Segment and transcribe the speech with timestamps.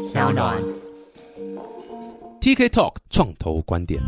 [0.00, 0.58] 小暖。
[2.40, 4.00] TK Talk 创投观点。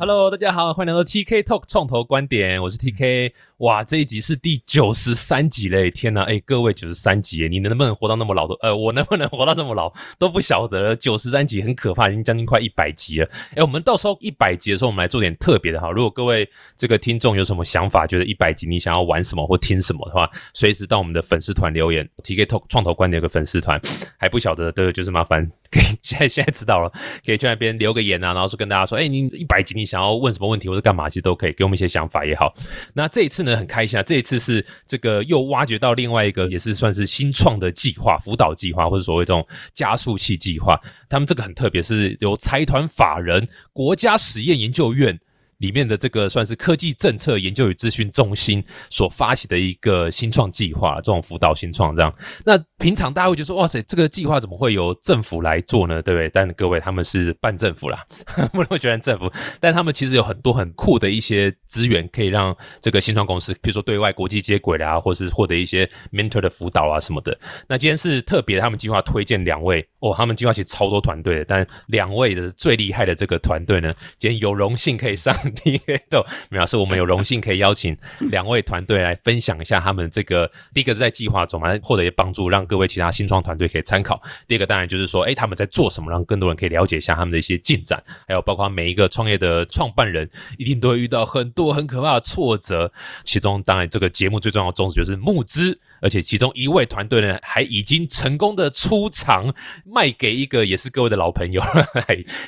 [0.00, 3.32] Hello，大家好，欢迎来到 TK Talk 创投观点，我是 TK。
[3.56, 5.90] 哇，这一集是第九十三集嘞！
[5.90, 8.54] 天呐，哎，各位九十三集，你能不能活到那么老都？
[8.60, 10.94] 呃，我能不能活到这么老都不晓得了。
[10.94, 13.28] 九十三集很可怕，已经将近快一百集了。
[13.56, 15.90] 哎，我们到时候一百集的时候，我们来做点特别的哈。
[15.90, 22.08] 如果各位这个听众有什么想法，觉得一百集你想要玩什么或听什么的话，随时到我们的粉丝团留言。
[22.22, 23.80] TK Talk 创投观点有个粉丝团，
[24.16, 26.90] 还不晓得的就是麻烦可以 现在现在知道了，
[27.24, 32.52] 可以去那边留个言啊，然后说跟大家说，哎，你一百集你想要问什么问题或者干嘛，其实都可以给我们一些想法也好。
[32.94, 40.80] 那这一次呢，很开心啊，这一次是这个又挖掘到另外一个也是算是新创的计划，辅导计划或者所谓这种加速器计划。
[41.08, 45.18] 他们这个很特别，是由财团法人国家实验研究院。
[45.58, 52.14] 里面的这个算是科技政策研究与资讯中心所发起的一个新创计划，这种辅导新创这样。
[52.44, 56.00] 那平常大家会觉得说，哇塞，这个计划怎么会由政府来做呢？
[56.00, 56.28] 对不对？
[56.28, 58.04] 但各位他们是半政府啦，
[58.52, 67.36] 不能觉得政府，但他们其实有很多很酷的一些资源，可以让这个新创公司，比如说对外国际接轨啦，或是获得一些 mentor 的辅导啊什么的。
[67.66, 75.34] 那今天是特别，他们计划推荐两位哦，他们计划其实超多团队的，但两位的最厉害的这个团队呢，今天有荣幸可以上。
[75.64, 77.96] 第一个都没有，是我们有荣幸可以邀请
[78.30, 84.22] 两位团队来分享一下他们这个第一个是在计划中嘛，获得一些帮助，让各位其他新创团队可以参考。
[84.46, 92.92] 第二个当然就是说，哎，他们在做什么，让更多人可以了解一下他们的一些进展，还有包括每一个创业的创办人一定都会遇到很多很可怕的挫折。
[93.24, 99.52] 其中当然这个节目最重要的宗旨就是募资，而且其中一位团队呢还已经成功的出场
[99.84, 101.62] 卖给一个也是各位的老朋友。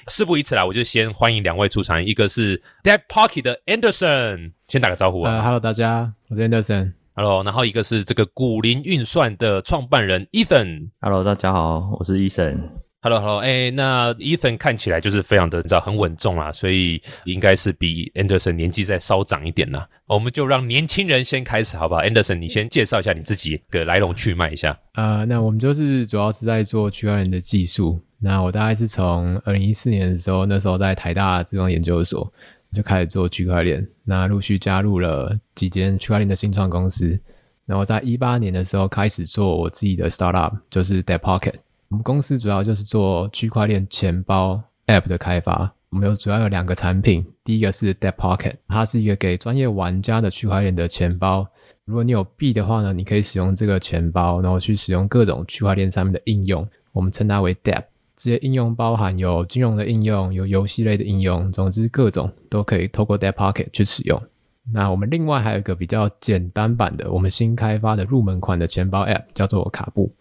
[0.09, 5.41] 事不宜迟啦，我就先欢迎两位出场，一个是 Dead Pocket 的 Anderson，先打个招呼啊。
[5.43, 7.00] ，Hello，大家，我是 Anderson。
[7.13, 10.91] Hello，然后一个是这个古林运算的创办人 Ethan。
[11.01, 12.57] Hello，大家好，我是 Ethan。
[13.03, 19.89] Hello，Hello，哎，那 Ethan 看起来就是非常的，你知道很稳重啦，所以应该是比 Anderson 年纪再稍长一点啦。
[20.07, 24.79] 我们就让年轻人先开始，好不好？Anderson，你先介绍一下你自己的来龙去脉一下。
[24.95, 28.01] 呃，那我们就是主要是在做区块链的技术。
[28.23, 32.31] 那我大概是从二零一四年的时候，那时候在台大自动研究所
[32.73, 37.19] 就开始做区块链，那陆续加入了几间区块链的新创公司。
[37.67, 41.55] 然后在一八年的时候开始做我自己的 startup，就是 Dead Pocket。
[41.89, 45.73] 我们公司主要就是做区块链钱包 App 的开发。
[45.91, 51.47] 我们有主要有两个产品，第一个是 Dead Pocket，它是一个给专业玩家的区块链的钱包。
[51.85, 57.83] 如果你有币的话呢，你可以使用这个钱包，然后去使用各种区块链上面的应用，我们称它为 Depp。
[58.21, 64.23] 这些应用包含有金融的应用，有游戏类的应用，总之各种都可以透过 Deep Pocket 去使用。
[64.71, 70.15] 那我们另外还有一个比较简单版的，我们新开发的入门款的钱包 App，叫做卡布。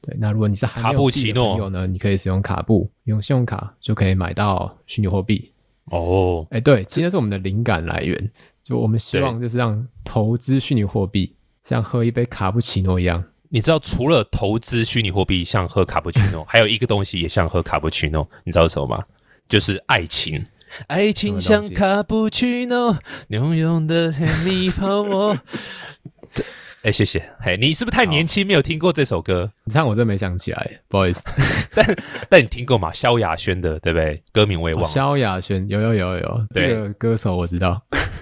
[0.00, 5.50] 对，那如果你是卡布奇诺的朋友呢，你可以使用卡布，用信用卡就可以买到虚拟货币。
[5.86, 8.30] 哦，哎，对，其实是我们的灵感来源，
[8.62, 11.34] 就我们希望就是让投资虚拟货币
[11.64, 13.24] 像喝一杯卡布奇诺一样。
[13.52, 19.04] 你知道，除了投资虚拟货币像喝卡布奇诺， 还有一个东西也像喝卡布奇诺，你知道是什么吗？
[19.48, 20.46] 就是爱情。
[20.86, 22.96] 爱情像卡布奇诺，
[23.26, 25.36] 浓浓的甜蜜泡沫。
[26.82, 27.22] 哎，谢谢。
[27.38, 29.52] 嘿，你是不是太年轻，没有听过这首歌？
[29.64, 31.22] 你看我真没想起来，不好意思。
[31.76, 31.96] 但
[32.30, 32.90] 但你听过吗？
[32.90, 34.22] 萧亚轩的，对不对？
[34.32, 34.88] 歌名我也忘了。
[34.88, 37.78] 萧亚轩有有有有，这个歌手我知道。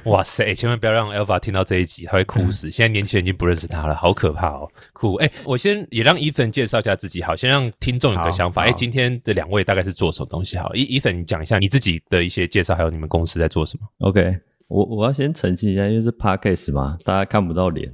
[0.07, 0.53] 哇塞！
[0.55, 2.69] 千万不要让 Alpha 听到这一集，他会哭死。
[2.73, 4.69] 现在年轻人已经不认识他了，好可怕哦！
[4.93, 5.15] 酷。
[5.17, 8.65] 哎，我先也让 Ethan 介绍一下自己，好，先让听众有个想法。
[8.65, 10.57] 哎，今天这两位大概是做什么东西？
[10.57, 14.37] 好，Ethan，你讲一下你自己的一些介绍，还有你们公司在做什么？OK，
[14.67, 17.89] 我我要先澄清一下，因为是 Podcast 嘛，大家看不到脸。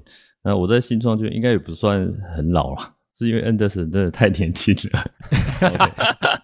[0.44, 2.06] 那我在新创就应该也不算
[2.37, 5.05] 很老了，是因为 Anderson 真的太年轻了。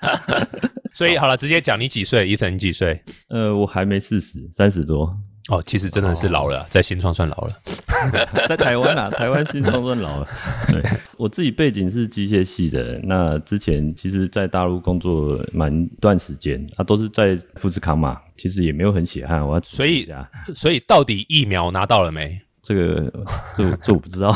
[0.93, 3.01] 所以好了，直接讲你几岁，Ethan 几岁？
[3.29, 5.15] 呃，我还没四十，三十多。
[5.49, 7.53] 哦，其实真的是老了，在新创算老了，
[8.47, 10.29] 在台湾啊，台湾新创算老了。
[10.73, 10.81] 对，
[11.19, 19.45] 我自己背景是机械系的，那之前其实在大陆工作蛮段时间，啊，都是在富士康嘛，其实也没有很血汗。
[19.45, 20.07] 我要所以
[20.55, 22.41] 所以到底疫苗拿到了没？
[22.71, 23.13] 这个
[23.57, 24.33] 这这我不知道。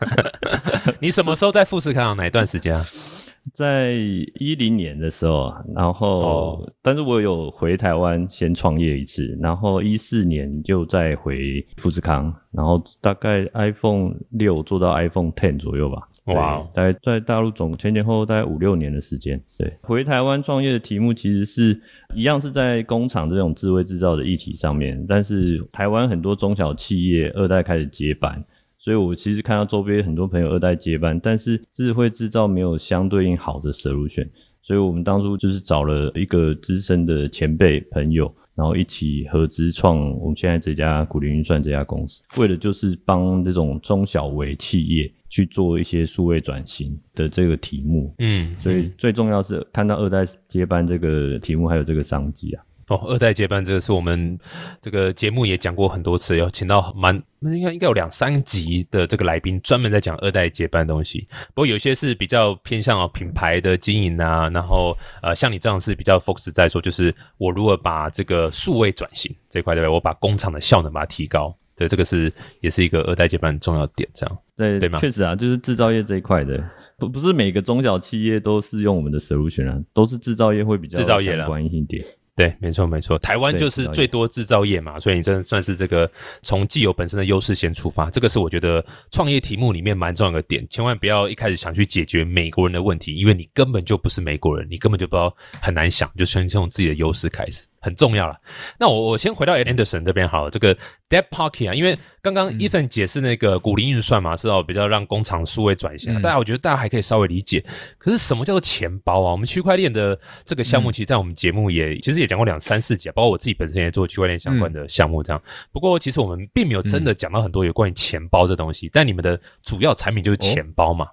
[1.00, 2.14] 你什么时候在富士康？
[2.14, 2.82] 哪一段时间啊？
[3.54, 16.06] 在一零年的时候，然后，哦、但是我有回台湾先创业一次，然后一四年就再回富士康，然后大概 iPhone 六做到 iPhone Ten 左右吧。
[16.26, 19.40] 哇，大概在大陆总前前后后大概五六年的时间。
[19.56, 21.80] 对，回台湾创业的题目其实是
[22.14, 28.44] 一样，是在工厂这种智慧制造的议题上面，但是台湾很多中小企业二代开始接班。
[28.78, 34.28] 所以我其实看到周边很多朋友二代接班，但是智慧制造没有相对应好的 solution，
[34.62, 38.32] 所以我们当初就是找了一个资深的前辈朋友。
[38.56, 48.14] 然后一起合资创我们现在这家古林运算这家公司，为的就是帮这种中小微企业去做一些数位转型的这个题目。
[48.20, 52.64] 嗯，所以最重要是看到二代接班这个题目，还有这个商机啊。
[52.88, 54.38] 哦，二代接班这个是我们
[54.80, 61.26] 这个节目也讲过很多次，有请到蛮应该应该有两三集的这个来宾专门在讲二代接班东西。
[61.48, 69.92] 不过有些是比较偏向哦品牌的经营啊，然后呃像你这样是比较 focus 在说，就是我如何把这个数位转型这块对不对？
[69.92, 74.98] 我把工厂的效能把它提高，对这个是也是一个二代接班很重要的点，这样对对吗？
[74.98, 76.58] 确实啊，就是制造业这一块的，
[76.96, 82.04] 不不是每个中小企业都是用我们的 solution 啊，都是制造业会比较制造业相关一点。
[82.34, 86.10] 对，没错没错，台湾就是最多制造业嘛，所以你真的算是这个
[86.42, 97.66] 从既有本身的优势先出发，这个是我觉得创业题目里面蛮重要的点，千万不要一开始想去解决美国人的问题，因为你根本就不是美国人，你根本就不知道很难想，就先从自己的优势开始。
[97.86, 98.36] 很重要了。
[98.80, 100.50] 那我我先回到 Anderson 这边好了。
[100.50, 100.74] 这个
[101.08, 106.20] Debt Pocket 啊，因为刚刚 Ethan 解释那个股零运算嘛，是要比较让工厂数位转型。
[106.20, 107.64] 大家我觉得大家还可以稍微理解。
[107.96, 109.30] 可是什么叫做钱包啊？
[109.30, 115.40] 我们区块链的这个项目，其实在我们节目也其实也讲过两三四集啊，包括我自己本身也做区块链相关的项目这样。
[115.70, 118.90] 不过其实我们并没有真的讲到很多有关于钱包这东西。
[118.92, 121.06] 但你们的主要产品就是钱包嘛？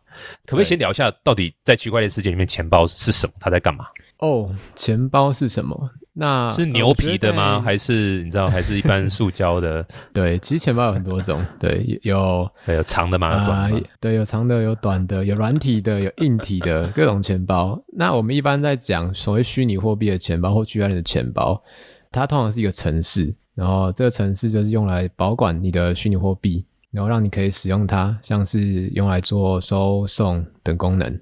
[0.46, 3.34] 可不可以先聊一下，到底在区块链世界里面钱包是什么？
[3.40, 3.86] 它在干嘛？
[4.24, 5.90] 哦，钱包是什么？
[6.14, 7.60] 那是牛皮的吗？
[7.60, 9.86] 还是你知道， 还是一般塑胶的？
[10.14, 17.78] 对，其实钱包有很多种，对，有有长的嘛，短的，对，有长的，有短的，有软体的，有硬体的， 各种钱包。
[17.92, 21.62] 那我们一般在讲所谓虚拟货币的钱包或区块链的钱包，
[22.10, 31.20] 它通常是一个城市，然后这个城市就是用来保管你的虚拟货币，然后让你可以使用它，像是用来做收送等功能。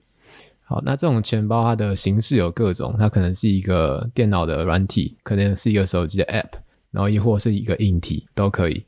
[0.72, 6.48] 好，那这种钱包它的形式有各种，它可能是一个电脑的软体，可能是一个手机的 App，
[6.92, 8.86] 然后亦或是一个硬体都可以。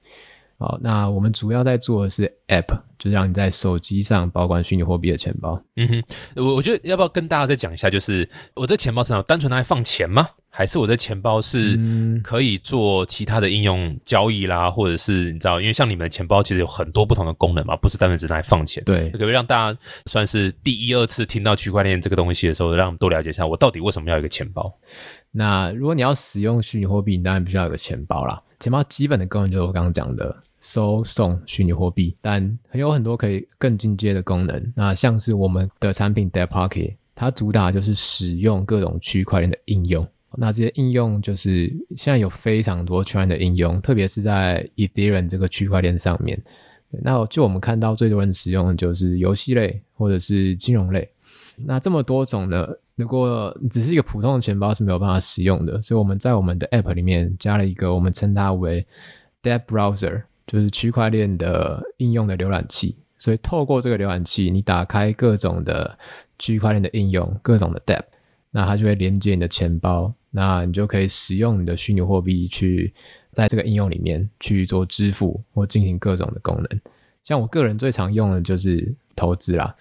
[0.57, 5.61] 好，那我们主要在做的是 App，就让你在手机上保管虚拟货币的钱包。
[5.75, 6.03] 嗯哼，
[6.37, 10.29] 我我觉得要不要跟大家再讲一下，就是我这钱包是单纯拿来放钱吗？
[10.55, 11.79] 还是我的钱包是
[12.23, 18.83] 可以做其他的应用交易啦，或者是你知道，因为像你们的钱包其实有很多不同的功能嘛，不是单纯只拿来放钱。
[18.83, 24.71] 对，可不可以让大家算是第一二次听到区块链这个东西的时候，让我们多了解一下，我到底为什么要一个钱包？
[25.31, 28.39] 那如果你要使用虚拟货币，你当然必须要有个钱包啦。
[28.59, 34.73] 钱包基本的功能就是我刚刚讲的收送虚拟货币，但还有很多可以更进阶的功能。
[34.75, 40.07] 那像是我们的产品 Debt Pocket，它主打就是使用各种区块链的应用。
[40.37, 46.41] 那这些应用就是现在有非常多圈的应用，特别是在 Ethereum 这个区块链上面。
[47.01, 51.09] 那就我们看到最多人使用的就是游戏类或者是金融类。
[51.55, 58.85] 那这么多种呢，如果只是一个普通的钱包是没有办法使用的，所以我们在我们的 App 里面加了一个我们称它为
[59.41, 62.95] Debt Browser，就是区块链的应用的浏览器。
[63.17, 65.97] 所以透过这个浏览器，你打开各种的
[66.37, 68.03] 区块链的应用，各种的 Debt，
[68.51, 70.13] 那它就会连接你的钱包。
[70.35, 72.91] 那你就可以使用你的虚拟货币去
[73.31, 76.81] 在这个应用里面去做支付或进行各种的功能。
[77.23, 79.75] 像我个人最常用的就是投资啦，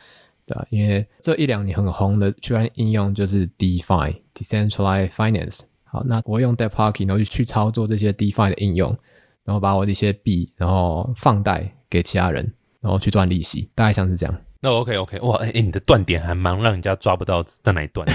[0.44, 0.66] 对吧？
[0.68, 5.62] 因为这一两年很红的区块链应用就是 DeFi（Decentralized Finance）。
[5.84, 8.96] 好，那我用 DeFi 然后去操作这些 DeFi 的应用，
[9.44, 14.40] 然后把我的一些币然后放贷给其他人，然后去赚利息，大概像是这样。
[14.64, 18.06] 那 OK OK，哇，哎，你的断点还蛮让人家抓不到在哪一段，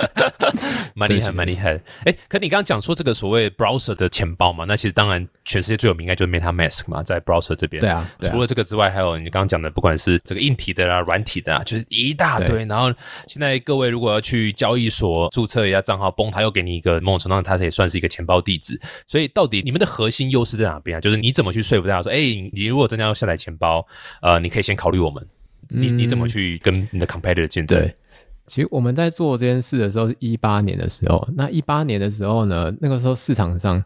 [0.96, 1.78] 蛮厉害，蛮厉害。
[2.06, 7.80] 哎，可你刚刚讲说这个所谓 browser 的钱包嘛，那其实当然全世界最有名应该就是 MetaMask 嘛，在 browser 这边。
[7.80, 8.10] 对啊。
[8.22, 12.64] 除了这个之外，还有你刚刚讲的，不管是这个硬体的啦、软体的啊，就是一大堆。
[12.64, 12.90] 然后
[13.26, 18.80] 现在各位如果要去交易所注册一下账号，崩，他又给你一个某种程度上，它也算是一个钱包地址。
[19.06, 21.00] 所以到底你们的核心优势在哪边啊？
[21.02, 22.16] 就是你怎么去说服大家说，哎，
[22.54, 23.86] 你如果真的要下载钱包，
[24.22, 25.22] 呃，你可以先考虑我们。
[25.70, 27.78] 你你怎么去跟你的 competitor 竞争？
[27.78, 27.94] 对，
[28.46, 33.82] 其实我们在做这件事的时候是一八年的时候，那一八年的时候呢，那个时候市场上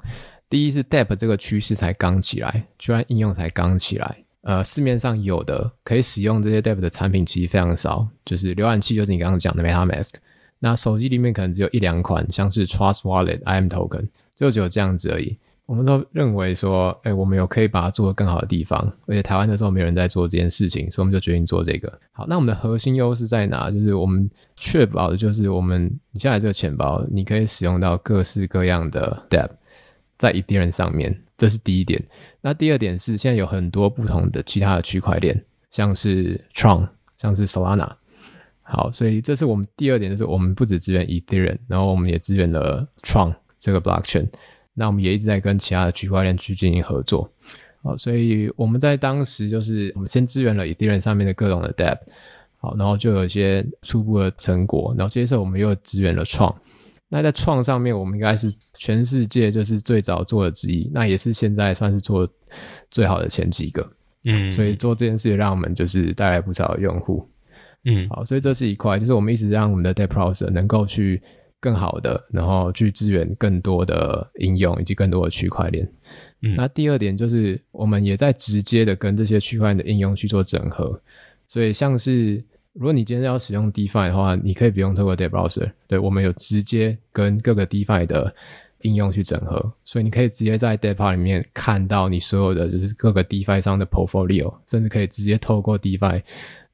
[0.49, 10.13] 第一是 Depp 这个趋势才刚起来，居然应用才刚起来，呃，市面上有的可以使用这些 Depp 的产品其实非常少，就是浏览器就是你刚刚讲的 MetaMask，
[10.61, 15.39] 那手机里面可能只有一两款，像是 Trust Wallet、IM Token，就只有这样子而已。
[15.67, 21.91] 我们都认为说，哎，我们有可以把它做得更好的地方，而且台湾那时候没有人在做这件事情，所以我们就决定做这个。
[22.11, 23.71] 好，那我们的核心优势在哪？
[23.71, 29.49] 就是我们确保的就是我们你现在这个钱包，你可以使用到各式各样的 Debt，
[30.19, 32.03] 在 Ethereum 上面，这是第一点。
[32.41, 37.89] 那第二点是，现在有很多不同的其他的区块链，像是 Tron，像是 Solana。
[38.63, 44.29] 好，所以这是我们第二点，就是我们不只支援 Ethereum，然后我们也支援了 Tron 这个 Blockchain。
[44.75, 47.31] 那我们也一直在跟其他的区块链去进行合作。
[47.83, 51.99] 好，所以我们在当时就是我们先支援了 Ethereum 上面的各种的 Debt，
[52.59, 56.55] 好，然后就有一些初步的成果，然后接着我们又支援了创。
[57.09, 62.27] 那在创上面，我们应该是全世界就是最早做的之一，那也是现在算是做
[62.91, 63.87] 最好的前几个。
[64.25, 67.29] 嗯，所以做这件事也让我们就是带来不少用户。
[67.85, 71.21] 嗯，好，所以这是一块，就是我们一直让我们的 Debt Processor 能够去
[71.63, 75.89] 更好的，然后去支援更多的应用以及更多的区块链。
[76.43, 81.01] 嗯，那第二点就是我们也在直接的跟这些区块链的应用去做整合，
[81.47, 82.45] 所以像是。
[82.75, 88.35] 如果你今天要使用 DeFi 的话，你可以不用透过 d e Browser，对我们有直接跟各个 DeFi 的
[88.81, 96.23] 应用去整合，所以你可以直接在 d e p a 里面看到你所有的就是各个 DeFi 上的 Portfolio，甚至可以直接透过 DeFi。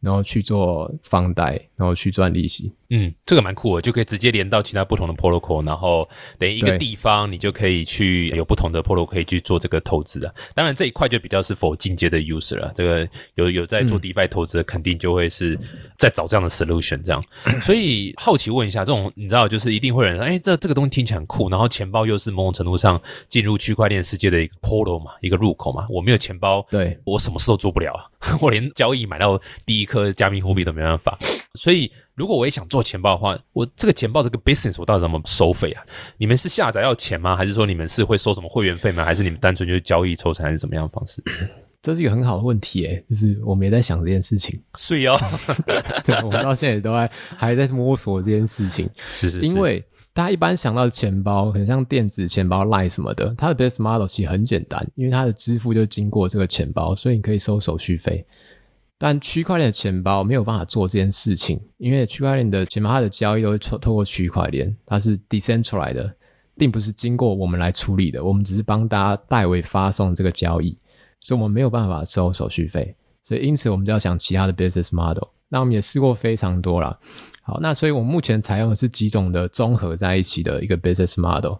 [0.00, 2.72] 然后去做放贷，然后去赚利息。
[2.90, 10.32] 嗯，这个蛮酷的，就可以直接连到其他不同的 protocol，然后等于一个地方，你就可以去有不同的 protocol 可以去做这个投资啊。
[10.54, 12.72] 当然这一块就比较是否进阶的 user 了。
[12.74, 15.58] 这个有有在做 DeFi 投资的，肯定就会是
[15.98, 17.22] 在找这样的 solution 这样。
[17.60, 25.86] 所以好奇问一下，这种你知道，就是一定会有人说，哎，这这个东西听起来很酷，然后钱包又是某种程度上进入区块链世界的一个 portal 嘛，一个入口嘛。
[25.90, 27.92] 我没有钱包，对我什么事都做不了，
[28.40, 31.18] 我连交易买到第一颗加密货币都没办法，
[31.58, 35.82] 所以如果我也想做钱包的话，我这个钱包这个 business 我到底怎么收费啊？
[36.16, 37.34] 你们是下载要钱吗？
[37.34, 39.04] 还是说你们是会收什么会员费吗？
[39.04, 41.22] 还是你们单纯就是交易抽成还是怎么样的方式？
[41.82, 44.60] 这是一个很好的问题诶，就是我们也在想这件事情。
[44.76, 45.18] 是哦，
[46.04, 48.88] 对，我们到现在都在还在摸索这件事情。
[49.08, 58.26] 是是，因为大家一般想到钱包，很像电子钱包、Line 什么的，它的 business model 其实很简单，因为它的支付就经过这个钱包，所以你可以收手续费。
[58.98, 66.14] 但区块链的钱包没有办法做这件事情，因为区块链的钱包它的交易都会透透过区块链，它是 decentralized 的，
[66.56, 70.76] 并不是经过我们来处理的，我们只是帮大家代为发送这个交易，
[71.20, 75.28] 所以我们没有办法收手续费，所以因此我们就要想其他的 business model。
[75.48, 76.98] 那我们也试过非常多了，
[77.42, 81.54] 好，那所以我们目前采用的是几种的综合在一起的一个 business model。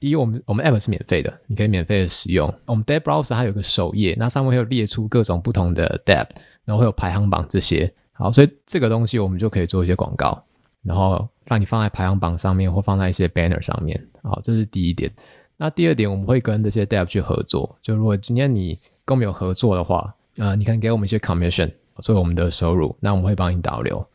[0.00, 2.52] 一，我们我们 app 是免费的，你可以免费的使用。
[2.66, 6.26] 我们 d e b browser 它有个首页，那上面会有列出各种不同的 Debt，
[6.64, 7.92] 然后会有排行榜这些。
[8.12, 10.42] 好，所以这个东西我们就可以做一些广告，
[10.82, 13.98] 然后让你放在排行榜上面，或放在一些 banner 上面。
[14.22, 15.10] 好，这是第一点。
[15.56, 17.76] 那第二点，我们会跟这些 Debt 去合作。
[17.82, 21.70] 就如果今天你跟我们有合作的话，呃，你可以给我们一些 commission
[22.02, 24.06] 作为我们的收入，那我们会帮你导流。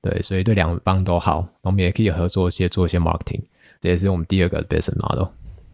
[0.00, 1.46] 对，所以对两方都好。
[1.62, 3.42] 我们也可以合作一些做一些 marketing。
[3.80, 5.26] 这也是我们第二个 business model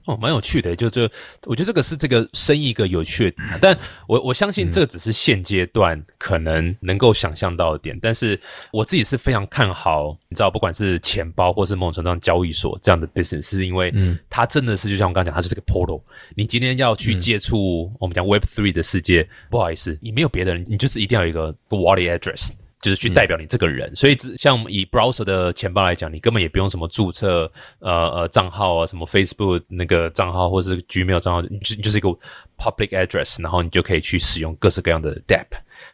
[0.09, 0.75] 哦，蛮有趣的。
[0.75, 1.03] 就就，
[1.45, 3.59] 我觉得这个是这个生意一个有趣的点。
[3.61, 7.99] 但我我相信这个只是现阶段可能能够想象到的点。
[8.01, 8.41] 但是
[8.73, 13.93] 我自己是非常看好，你知道，不管是钱包或是某种程度上交易所这样的 business，是因为
[14.31, 16.01] 它真的是就像我刚刚讲，它是这个 portal。
[16.35, 22.49] 你今天要去接触我们讲 Web Three 的世界，不好意思，你没有别的人，你就是一定要有一个 wallet address。
[22.81, 32.09] 就是去代表你这个人，所以只像以 browser 的钱包来讲，你根本也不用什么注册呃呃账号啊，什么 Facebook 那个账号或者是 Gmail 账号，你就是一个
[32.57, 35.21] public address，然后你就可以去使用各式各样的。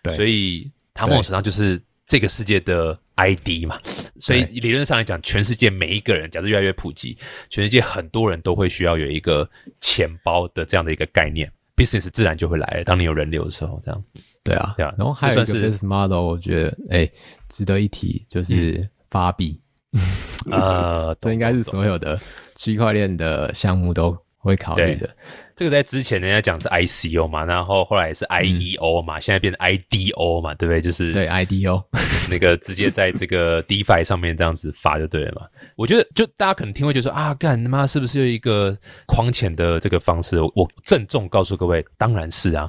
[0.02, 3.80] 对，所以它某种程度上就是这个世界的 ID 嘛。
[4.18, 7.16] 所以理论上来讲，全世界每一个人，假设越来越普及，
[7.48, 9.48] 全世界很多人都会需要有一个
[9.80, 12.82] 钱包的这样的一个概念，business 自然就会来。
[12.84, 14.04] 当你有人流的时候，这样。
[14.44, 17.10] 对啊，对啊，然后还有一个 business model，我觉得哎，
[17.48, 19.58] 值得一提，就是发币。
[20.50, 22.18] 呃， 这应该是所有的
[22.56, 25.08] 区块链的项目都会考虑的。
[25.56, 30.80] 这个在之前人家讲是 ICO 嘛，然后后来是 IEO 嘛，现在变成 IDO 嘛，对不对？
[30.80, 31.80] 就是对 IDO
[32.28, 35.46] 那个直接在这个 DeFi 上面这样子发就对了嘛。
[35.76, 40.40] 我觉得就大家可能听会就说啊，干他妈是不是有一个框钱的这个方式？
[40.40, 42.68] 我郑重告诉各位，当然是啊。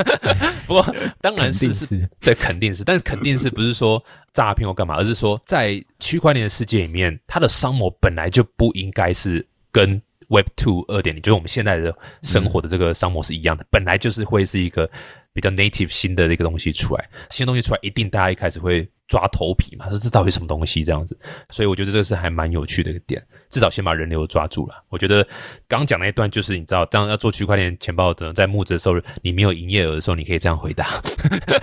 [0.66, 4.02] 不过当然是是，对，肯定是，但是肯定是不是说
[4.32, 10.00] 诈骗或干嘛，而是说在区块链的世界里面，它的商模本来就不应该是跟。
[10.34, 14.90] Web Two 二点零，就是我们现在的生活的这个商模是一样的，本来就是会是一个
[15.34, 18.88] 比较 native 新的一个东西出来，新东西出来，一定大家一开始会。
[19.06, 21.16] 抓头皮嘛，说这到底什么东西这样子，
[21.50, 24.82] 所以我觉得这个是还蛮有趣的一个点，至少先把人流抓住了。
[24.88, 25.22] 我觉得
[25.68, 31.02] 刚刚讲那一段就是你知道，当要做区块链钱包的，在募资的时候，你没有营业额的时候，你可以这样回答。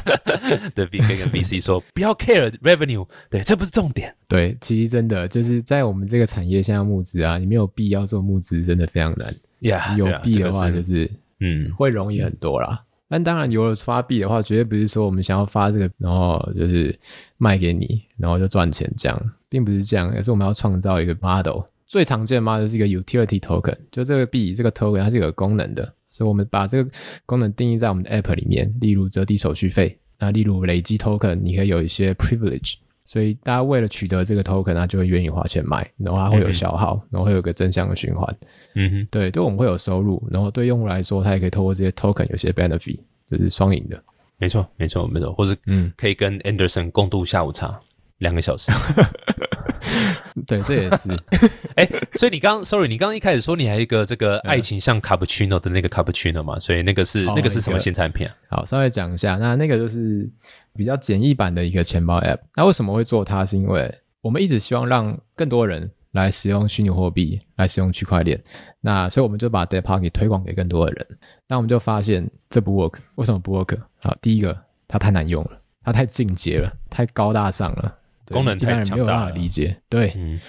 [0.75, 4.16] 对，B K 跟 B C 说不要 care revenue，对，这不是重点。
[4.30, 9.36] 对，其实真的就是在我们这个产业现在募资啊，你没有必要做募资，真的非常难。
[9.62, 11.10] 呀，有币的话，这个就是
[11.40, 12.80] 嗯会容易很多啦。
[13.12, 16.98] 但当然，有了发币的话，绝对不是说我们想要发这个，然后就是
[17.36, 21.62] 卖给你，然后就赚钱这样，并不是这样，而是我们要创造一个 model。
[21.86, 26.89] 最常见的 model 是一个 utility token，就这个币这个 token 它是有功能的，所以我们把这个
[27.25, 32.75] 功能定义在我们的 app 里面，例如折抵手续费，那例如累积 token，你可以有一些 privilege。
[33.12, 38.38] 所以大家为了取得这个 token，他就会愿意花钱买，然后它会有消耗，然后会有个正向的循环。
[38.75, 42.98] 嗯哼，对，对我们会有收入，然后对用户来说，他也可以透过这些 token 有些 benefit，
[43.30, 44.01] 就是双赢的。
[44.38, 47.77] 没错没错没错，或是嗯，可以跟 Anderson 共度下午茶
[48.20, 48.72] 两个小时。
[50.46, 51.10] 对，这也是。
[51.76, 58.34] 哎，所以你刚，sorry，你刚刚一开始说你还有一个这个爱情像 cappuccino 的那个 cappuccino 嘛，所以那个是哦那个是什么新产品啊？
[58.50, 60.30] 好，稍微讲一下，那那个就是
[60.74, 62.40] 比较简易版的一个钱包 app。
[62.56, 63.46] 那为什么会做它？
[63.46, 68.42] 是因为我们一直希望让更多人来使用虚拟货币，来使用区块链。
[68.80, 71.08] 那所以我们就把 d e p o 给推广给更多的人。
[71.48, 73.78] 那我们就发现这不 work，为什么不 work？
[74.00, 74.58] 好，第一个
[74.88, 78.00] 它太难用了，它太进阶了，太高大上了，对
[78.32, 79.78] 功能太一般人没有办法强大了理解。
[79.90, 80.40] 对，嗯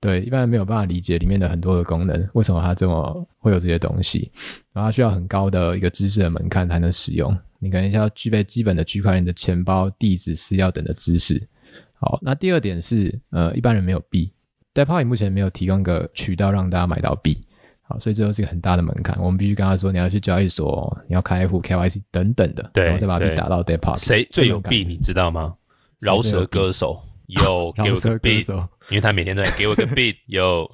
[0.00, 4.30] 对，一般人没有办法理解里面的很多的功能，为什么它这么会有这些东西，
[4.72, 7.36] 然后它需要很高的一个知识的门槛才能使用。
[7.58, 11.46] 你可能要具备基本的区块链的钱包、地址、私钥等的知识。
[11.92, 14.32] 好，那第二点是，呃，一般人没有币
[14.72, 17.36] d e p o 目前没有提供一个渠道让大家买到币。
[17.82, 19.18] 好，所以这就是一个很大的门槛。
[19.20, 24.94] 我们必须跟他说，你要去交易所，你要开户、KYC 等等的，对然后再把币打到 d e p o 谁最有币币？
[24.94, 25.54] 你知道吗？
[26.00, 26.98] 饶舌歌手
[27.30, 28.44] 有 给我个币，
[28.88, 30.70] 因为他每天都在给我个 beat， 有。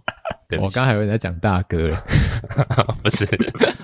[0.49, 2.05] 对我刚还以为你在讲大哥了。
[3.03, 3.27] 不是，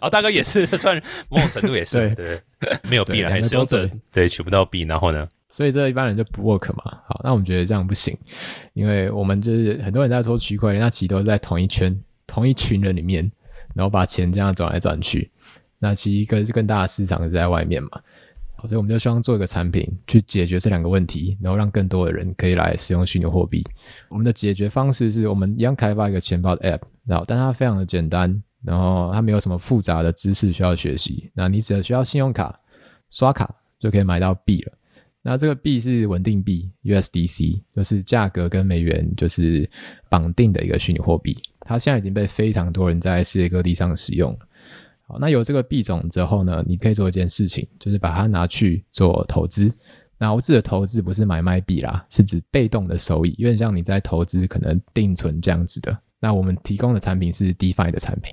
[0.00, 2.41] 哦，大哥也是算某种程度也是，对，
[2.88, 7.00] 没有币了，对还使用者两个都对取不到币，然后呢，所以这一般人就不 work 嘛。
[7.09, 8.17] 好，那我们觉得这样不行，
[8.75, 11.97] 因为我们就是很多人在说区块链，那其实都是在同一圈、
[12.29, 13.29] 同一群人里面，
[13.75, 15.29] 然后把钱这样转来转去。
[15.81, 18.02] 那其实一个是更大的市场是在外面嘛，好，
[18.69, 23.64] 所以我们就希望做一个产品去解决这两个问题，然后让更多的人可以来使用虚拟货币。
[24.09, 32.59] 我们的解决方式是我们一样开发一个钱包的 app，然后但它非常的简单，然后它没有什么复杂的知识需要学习，那你只需要信用卡
[33.11, 34.72] 刷卡就可以买到币了。
[35.25, 39.68] 那这个币是稳定币 USDC，就是价格跟美元就是
[40.09, 44.38] 绑定的一个虚拟货币，它现在已经被非常多人在世界各地上使用了。
[45.07, 49.73] 好，那有这个币种之后呢，你可以做一件事情，就是把它拿去做投资。
[50.19, 55.97] 那我指的投资不是买卖币啦，是指被动的收益，有点像你在投资可能定存这样子的。
[56.21, 58.33] 那我们提供的产品是 DeFi 的产品。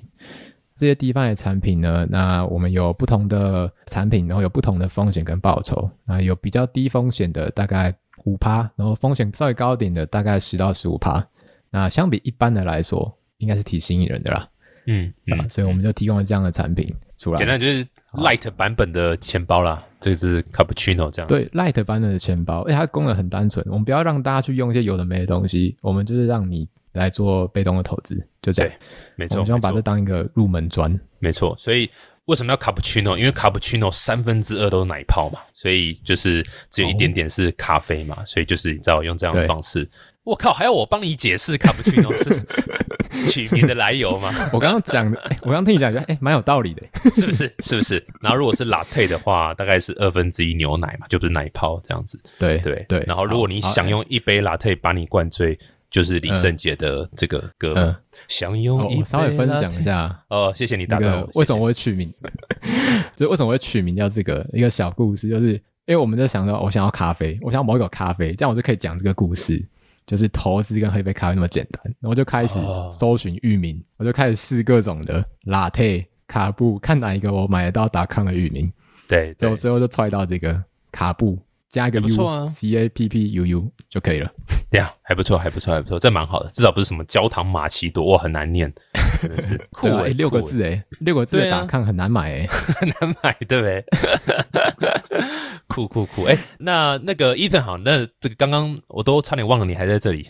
[0.77, 5.89] 这些 DeFi 的产品呢，那我们有不同的产品，然后有不同的风险跟报酬。
[6.05, 7.93] 那有比较低风险的大概
[8.25, 11.27] 五趴，然后风险稍微高一点的大概十到十五趴。
[11.71, 14.47] 那相比一般的来说，应该是挺吸引人的啦。
[14.91, 17.37] 嗯啊，所以我们就提供了这样的产品出来。
[17.37, 28.73] 简单就是 light 版本的钱包啦，这是 cappuccino 这样，对 Light 版本的钱包，而且它功能很单纯，我们不要让大家去用一些有的没的东西，我们就是让你来做被动的投资，就这样。
[29.15, 30.99] 没错，我们希望把这当一个入门砖。
[31.19, 31.87] 没错，所以
[32.25, 33.15] 为什么要 cappuccino？
[33.15, 39.87] 因为 cappuccino 三分之二都是奶泡嘛，所以就是只有一点点是咖啡嘛，所以就是你知道用这样的方式。
[40.23, 42.29] 我靠，还要我帮你解释 cappuccino 是
[43.29, 44.29] 取名的来由嘛？
[44.53, 46.83] 我刚刚讲的，哎我刚刚听你讲，觉得哎，蛮有道理的。
[47.11, 47.51] 是不是？
[47.59, 48.05] 是不是？
[48.21, 52.19] 然后如果是 latte 的话，大概是二分之一牛奶嘛，就不是奶泡这样子。
[52.37, 53.03] 对对对。
[53.07, 55.57] 然后如果你想，用一杯 latte 把你灌醉，
[55.89, 57.95] 就是李圣杰的这个歌嗯，
[58.27, 61.25] 想用一稍微分享一下哦，谢谢你那打断我。
[61.25, 62.13] 个为什么谢谢会取名，
[63.15, 69.65] 就是为什么会取名叫这个一个小故事，就是因为我们在想说，我想要咖啡，我想要某一口咖啡，这样我就可以讲这个故事。
[70.09, 72.89] 就是投资跟喝一杯咖啡那么简单，然后就开始哦。
[72.91, 78.73] 搜寻域名，我就开始试各种的 latte 卡布，看哪一个我买得到达康的域名，
[79.07, 79.35] 对对。
[79.35, 80.59] 最后最后就踹到这个
[80.91, 81.37] 卡布
[81.69, 84.31] 加一个不 U 错啊 C A P P U U 就可以了。
[84.71, 88.71] 呀，还不错，还不错，还不错，这蛮好的，至少不是什么焦糖玛奇朵，哇，很难念，
[89.21, 92.47] 真的是酷 对啊，欸诶六个字哎，六个字的对啊达康很难买哎。
[92.79, 93.85] 很难买，对 不对？
[95.67, 96.23] 酷酷酷！
[96.25, 100.27] 哎，那那个 Ethan 好，那这个刚刚我都差点忘了你还在这里。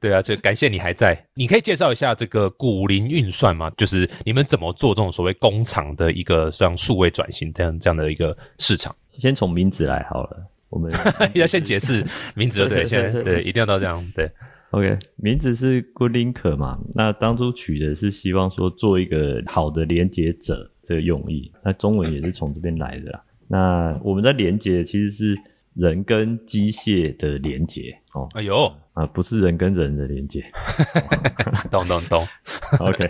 [0.00, 1.20] 对啊，就感谢你还在。
[1.34, 3.70] 你可以介绍一下这个古灵运算吗？
[3.76, 8.94] 就是你们怎么做这种所谓工厂的一个像数位转型这样这样的一个市场？
[9.12, 10.90] 先从名字来好了，我们
[11.34, 12.84] 要先解释名字， 对，
[13.22, 14.30] 对，一定要到这样，对
[14.70, 16.78] ，OK，名字是 Good Linker 嘛？
[16.94, 23.22] 那当初取的是希望说做一个好的连接者这个用意，那中文也是从这边来的啦。
[23.48, 25.36] 那我们在连接其实是
[25.74, 28.26] 人跟机械的连接哦。
[28.32, 30.44] 哎呦，啊，不是人跟人的连接。
[31.70, 32.26] 懂懂懂。
[32.78, 33.08] OK，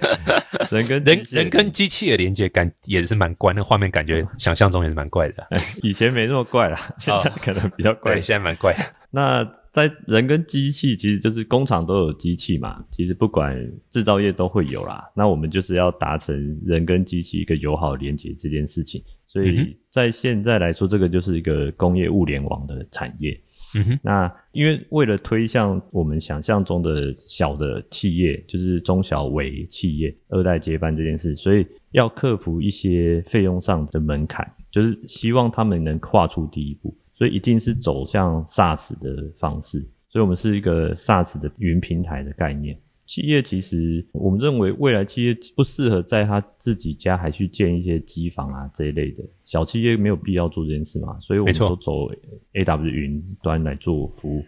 [0.71, 5.49] 人跟 人人跟机器的连接感也是蛮怪，那画面感觉想象中也是蛮怪的啊。
[5.83, 8.21] 以前没那么怪啦，现在可能比较 怪对，。
[8.21, 8.79] 现在蛮怪的。
[9.11, 13.57] 那在人跟机器，其实就是工厂都有机器嘛，其实不管
[13.91, 15.05] 制造业都会有啦。
[15.15, 23.33] 那我们就是要达成人跟机器一个友好连接这件事情，所以在现在来说，这个就是一个工业物联网的产业。
[23.33, 23.43] 嗯
[23.75, 39.83] 嗯哼，那因为为了推向我们想象中的小的企业，就是中小微企业二代接班这件事，所以要克服一些费用上的门槛，就是希望他们能跨出第一步，所以一定是走向 SaaS 的方式。
[40.09, 42.79] 所以我们是一个 SaaS 的云平台的概念。
[43.05, 52.09] 企业其实我们认为未来企业不适合在他自己家还去建一些机房啊这一类的小企业没有必要做这件事嘛，所以我们都走
[52.55, 54.45] AW 云端来做服务。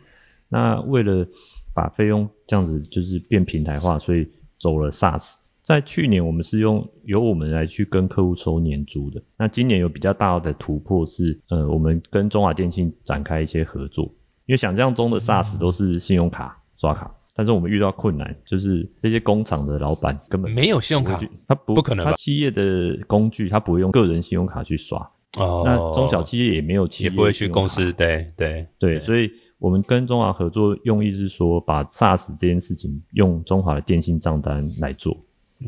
[0.49, 1.27] 那为了
[1.75, 4.27] 把费用这样子就是变平台化，所以
[4.59, 5.37] 走了 SaaS。
[5.61, 9.21] 在去年，我们是用由我们来去跟客户收年租的。
[9.39, 14.05] 那今年有比较大的突破是，呃，我们跟中华电信展开一些合作。
[14.47, 22.13] 因为想象中的 SaaS 都是信用卡刷卡，但是我们遇到困难，就是这些工厂的老板根本没有信用卡他不不可能吧？
[22.13, 24.99] 他企业的工具他不会用个人信用卡去刷，
[25.39, 35.17] 哦，那中小企业也没有企业也不会去公司，对对对，所以我们跟中华合作用意是说，把 SaaS 这件事情用中华的电信账单来做。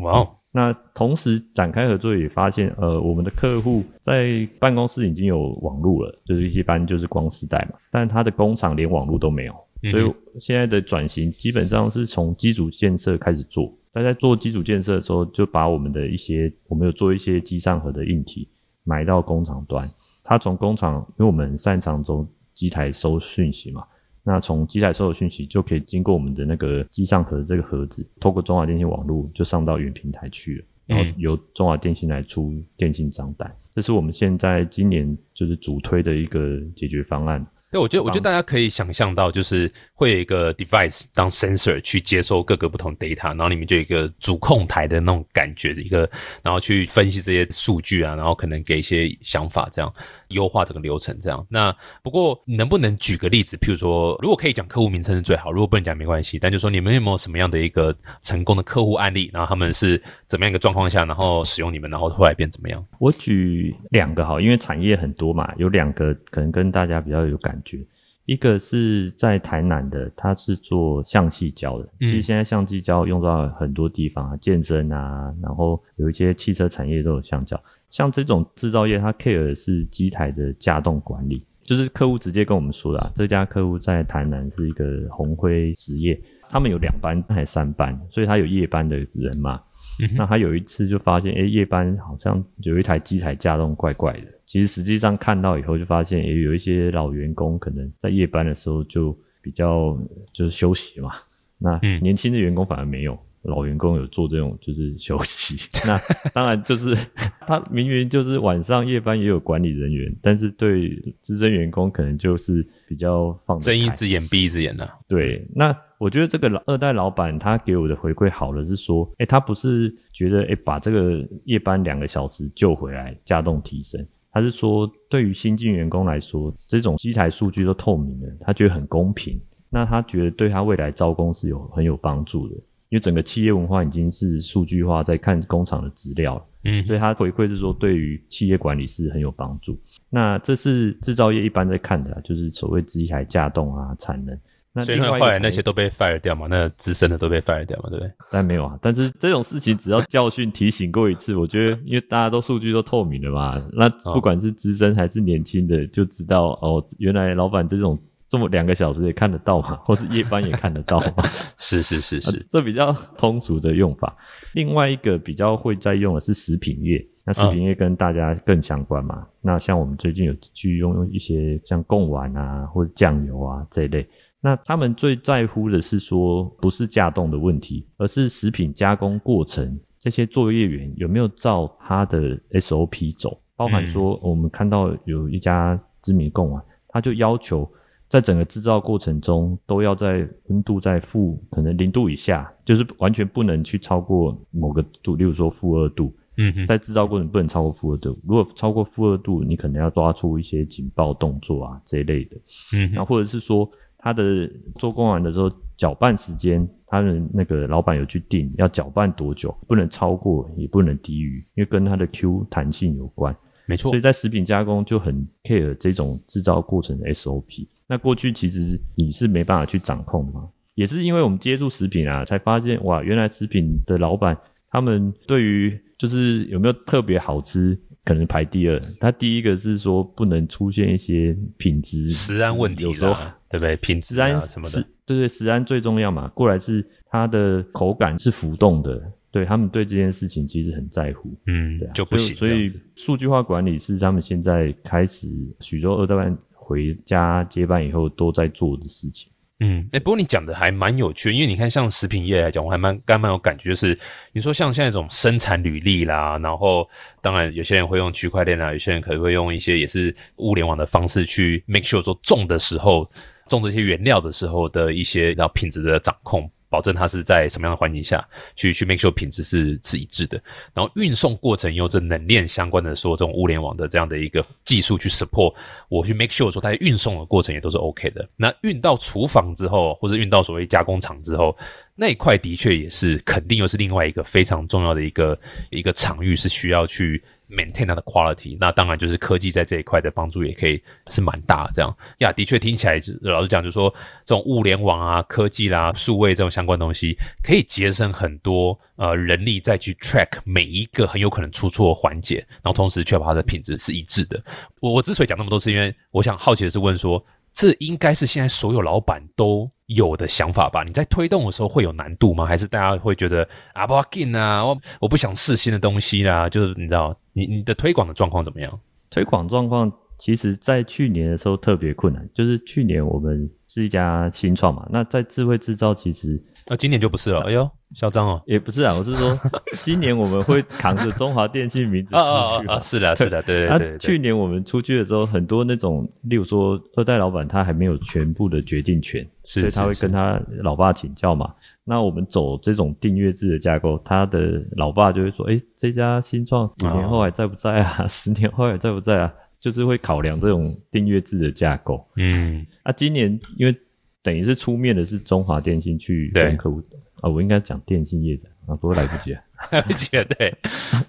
[0.00, 9.54] 哇哦，那同时展开合作，也发现，呃，我们的客户在办公室已经有网络了，就是一般就是光丝带嘛，但是他的工厂连网络都没有，
[9.90, 13.72] 所以现在的转型基本上是从基础建设开始做。
[13.92, 18.46] 大家在做基础建设的时候，就把我们的一些，我们有做一些机上盒的硬体
[18.84, 19.90] 买到工厂端，
[20.22, 23.82] 他从工厂，因为我们很擅长从机台收讯息嘛，
[24.22, 37.46] 那从机台收的讯息就可以经过我们的那个机上盒这个盒子，透过中华电信网络就上到云平台去了，然后嗯由中华电信来出电信账单，这是我们现在今年就是主推的一个解决方案。
[37.70, 46.08] 对，我觉得我觉得大家可以想象到，就是会有一个 device 当 sensor 去接收各个不同 data，然后里面就有一个主控台的那种感觉的一个，
[46.42, 49.92] 然后去分析这些数据啊，然后可能给一些想法，这样
[50.28, 51.18] 优化整个流程。
[51.20, 53.56] 这样，那不过能不能举个例子？
[53.56, 56.38] 譬如说，如果可以讲客户名称是最好，如果不能讲没关系。
[56.38, 59.28] 但就说你们有没有什么样的一个成功的客户案例？
[59.32, 62.84] 然后他们是怎么样一个状况下，然后使用你们，然后后来变怎么样？
[63.00, 67.84] 我举两个好，因为产业很多嘛，有两个可能跟大家比较有感觉。
[68.26, 71.84] 一个是在台南的，他是做橡细胶的。
[72.00, 77.60] 嗯其实现在橡细胶用到很多地方啊，健身啊，然后有一些汽车产业都有橡胶。
[77.88, 89.62] 像这种制造业，它 care 的是机台的架动管理，就是客户直接跟我们说的、啊，这家客户在台南是一个红辉实业，他们有两班还是三班，所以他有夜班的人嘛。
[89.98, 94.26] 嗯那他有一次就发现，哎、夜班好像有一台机台架动怪怪的。
[94.44, 99.98] 其实实际上看到以后就发现，也有一些老员工可能在夜班的时候就比较
[100.32, 101.12] 就是休息嘛。
[101.58, 105.56] 那嗯年轻的员工反而没有，老员工有做这种就是休息。
[105.86, 105.98] 那
[106.34, 106.94] 当然就是
[107.46, 110.82] 他明明就是晚上夜班也有管理人员，但是对
[111.20, 132.54] 资深员工可能就是比较放睁一只眼闭一只眼的、对，那我觉得这个老二代老板他给我的回馈好的是说，哎，他不是觉得哎把这个夜班两个小时救回来，加动提升，他是说对于新进员工来说，这种机台数据都透明了，他觉得很公平，那他觉得对他未来招工是有很有帮助的，
[132.88, 136.44] 因为整个企业文化已经是数据化，在看工厂的资料了。
[136.68, 139.78] 嗯所以它回馈是说，对于企业管理是很有帮助。
[140.10, 144.36] 那这是制造业一般在看的啊，就是所谓机台架动啊、产能。
[144.72, 148.12] 那所以后来那些都被 fire 掉嘛，那资深的都被 fire 掉嘛，对不对？
[148.30, 161.24] 但没有啊，但是这种事情只要教训提醒过一次，我觉得因为大家都数据都透明了嘛，那不管是资深还是年轻的，就知道哦，原来老板这种这么两个小时也看得到嘛， 或是夜班也看得到嘛，
[161.58, 162.36] 是是是是。
[162.36, 164.16] 啊，这比较通俗的用法。
[164.54, 169.26] 另外一个比较会在用的是食品业，那食品业跟大家更相关嘛。
[169.40, 174.06] 那像我们最近有去用用一些像贡丸啊或者酱油啊这一类。
[174.40, 187.68] 那他们最在乎的是说，不是架动的问题，而是食品加工过程这些作业员有没有照他的 SOP 走，包含说我们看到有一家知名贡丸，他就要求
[188.08, 198.16] 在整个制造过程中都要在温度在负可能零度以下，就是完全不能去超过某个度，例如说负二度，嗯哼，在制造过程不能超过负二度。
[198.24, 202.36] 如果超过负二度，你可能要抓出一些警报动作啊这一类的。
[202.72, 213.36] 嗯哼，然后或者是说他的做工完的时候搅拌时间，他的那个老板有去定要搅拌多久，不能超过，也不能低于，因为跟它的 Q 弹性有关。
[213.66, 217.66] 没错所以，在食品加工就很 care 这种制造过程的 SOP。
[217.88, 224.36] 那过去其实你是没办法去掌控的嘛，也是因为我们接触食品啊，才发现哇，原来食品的老板
[224.70, 228.80] 他们对于就是有没有特别好吃，可能排第二。
[229.00, 233.14] 他第一个是说不能出现一些品质食安问题，有时候
[233.48, 233.76] 对不对？
[233.76, 236.28] 品质食安啊什么的食，对对，食安最重要嘛。
[236.34, 239.00] 过来是它的口感是浮动的，
[239.36, 241.38] 对他们对这件事情其实很在乎。
[241.46, 242.72] 嗯对啊，就不行所以。
[242.94, 245.28] 数据化管理是他们现在开始
[245.60, 249.30] 许多二代班回家接班以后都在做的事情。
[249.60, 253.98] 嗯，哎、不过你讲的还蛮有趣，因为你看，像食品业来讲，我还蛮刚蛮有感觉，就是
[254.32, 256.88] 你说像现在这种生产履历啦，然后
[257.20, 263.06] 当然有些人会用区块链啦，有些人可能会用一些也是物联网的方式去 make sure 说种的时候，
[263.48, 266.50] 种这些原料的时候的一些然后品质的掌控。
[266.68, 270.42] 保证它是在什么样的环境下去去 make sure 品质是是一致的，
[270.74, 275.54] 然后运送过程用这冷链相关的说这种物联网的这样的一个技术去 support
[275.88, 278.28] 我去 make sure 说它运送的过程也都是 OK 的。
[278.36, 281.56] 那运到厨房之后，或者运到所谓加工厂之后，
[281.94, 285.38] 那一块的确也是肯定又是另外一个非常重要的一个
[285.70, 288.56] 一个场域，是需要去 maintain 它的 quality。
[288.60, 291.72] 那当然就是科技在这一块的帮助也可以是蛮大的。
[291.74, 293.92] 这样呀，的确听起来老实讲，就是说
[294.24, 304.42] 这种物联网啊、科技啦、数位这种相关东西，可以节省很多呃人力再去 track 每一个很有可能出错的环节，然后同时确保它的品质是一致的。
[304.80, 310.82] 我我之所以讲那么多，是因为我想好奇的是问说，这应该是现在所有老板都有的想法吧？
[310.84, 312.44] 你在推动的时候会有难度吗？
[312.44, 316.48] 还是大家会觉得啊不要紧啊，我我不想试新的东西啦？
[316.48, 318.80] 就是你知道，你你的推广的状况怎么样？
[319.10, 327.40] 推广状况其实在去年的时候特别困难，就是去年我们是一家新创嘛，那在智慧制造其实那、今年就不是了。
[327.42, 328.42] 哎呦，嚣张哦！
[328.46, 329.38] 也不是啊，我是说
[329.84, 332.26] 今年我们会扛着中华电信名字啊出
[332.60, 332.80] 去嘛啊啊啊！
[332.80, 333.98] 是的，是的，对啊对对对。
[333.98, 341.54] 去年我们出去的时候，很多那种，例如说二代老板他还没有全部的决定权，是所以他会跟他老爸请教嘛。
[341.84, 348.06] 那我们走这种订阅制的架构，他的老爸就会说：“哎，这家新创五年后还在不在啊？
[348.08, 352.06] 十年后还在不在啊？”就是会考量这种订阅制的架构。
[352.16, 353.74] 嗯，啊，今年因为
[354.22, 356.80] 等于是出面的是中华电信去跟客户
[357.20, 359.40] 啊，我应该讲电信业者啊，不过来不及了。
[359.70, 360.54] 来不及了，对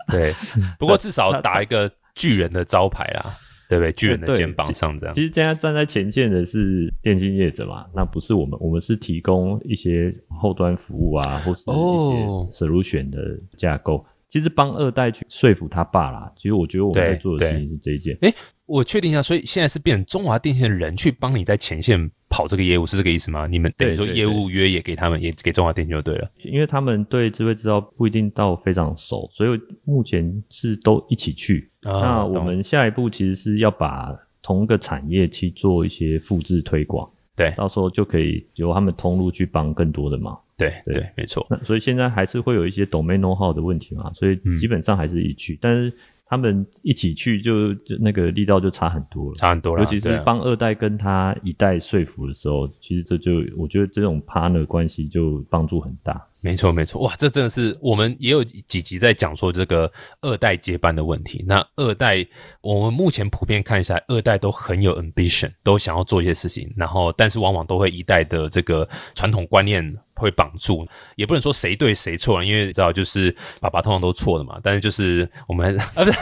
[0.09, 0.33] 对。
[0.79, 3.35] 不过至少打一个巨人的招牌啦，
[3.67, 3.91] 对不对？
[3.91, 5.13] 巨人的肩膀上这样。
[5.13, 13.19] 其实现在站在前线的是电信业者嘛，那不是我们，我们是提供一些后端服务啊，或是一哦些 solution 的
[13.57, 14.05] 架构。
[14.29, 18.17] 其实帮二代去说服他爸啦，其实我觉得我们在做的事情是这一件。
[18.65, 21.97] 我确定一下，所以现在是变成中华电信的人去帮你在前线
[22.29, 23.47] 跑这个业务，是这个意思吗？
[23.47, 26.29] 你们等于说业务约也给他们，也给中华电信就对了。
[26.43, 31.71] 因为他们对智慧制造不一定到非常熟，所以目前是都一起去。
[31.85, 40.37] 啊那我懂们下一步其实是要把同一个产业去做一些复制推广，对到时候就可以由他们通路去帮更多的忙。
[40.57, 41.45] 对对对，没错。
[41.49, 45.93] 那所以现在还是会有一些 domain know how 的问题嘛，所以嗯基本上还是一去，但是
[46.25, 56.21] 他们一起去就就那个力道就差很多了，差很多了，尤其是帮二代跟他一代说服的时候，其实这就我觉得这种 partner 关系就帮助很大。
[56.39, 59.91] 没错，没错，哇，这真的是我们也有几集在讲说这个
[60.21, 61.43] 二代接班的问题。
[61.45, 62.25] 那二代，
[62.61, 69.83] 我们目前普遍看下来，二代都很有 ambition，都想要做一些事情，然后但是往往都会一代的这个传统观念
[70.17, 74.59] 会绑住，也不能说谁对谁错，因为你知道，就是爸爸通常都错的嘛。
[74.63, 76.17] 但是就是我们 啊，不是，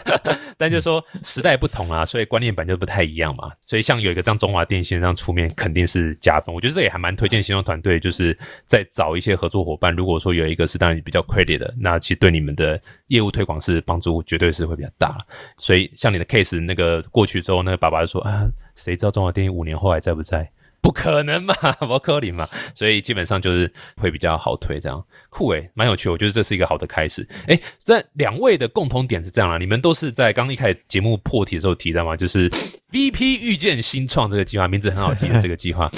[0.56, 3.50] 但就是说时代不同啊，所以观念本就不太一样嘛。
[3.66, 6.54] 所以像有一个这样中华电信这样出面，肯定是加分。
[6.54, 8.36] 我觉得这也还蛮推荐新创团队，就是
[8.66, 9.94] 在找一些合作伙伴。
[9.94, 15.18] 如果说有一个是当然比较 credit 的，那其实对你们的业务推广是帮助绝对是会比较大。
[15.56, 20.48] 所以像你的 case 那个过去之后，那个爸爸就说啊，谁知道中华电信五年后还在不在？
[20.82, 27.26] 不可能嘛， 不可能嘛，所以基本上就是会比较好推，这样酷诶，蛮有趣，我觉得这是一个好的开始。
[27.46, 32.48] 诶，这两位的共同点是这样啊，你们都是在刚一开始节目破题的时候提到嘛，就是
[32.92, 35.90] VP 遇见新创这个计划，名字很好记的 这个计划，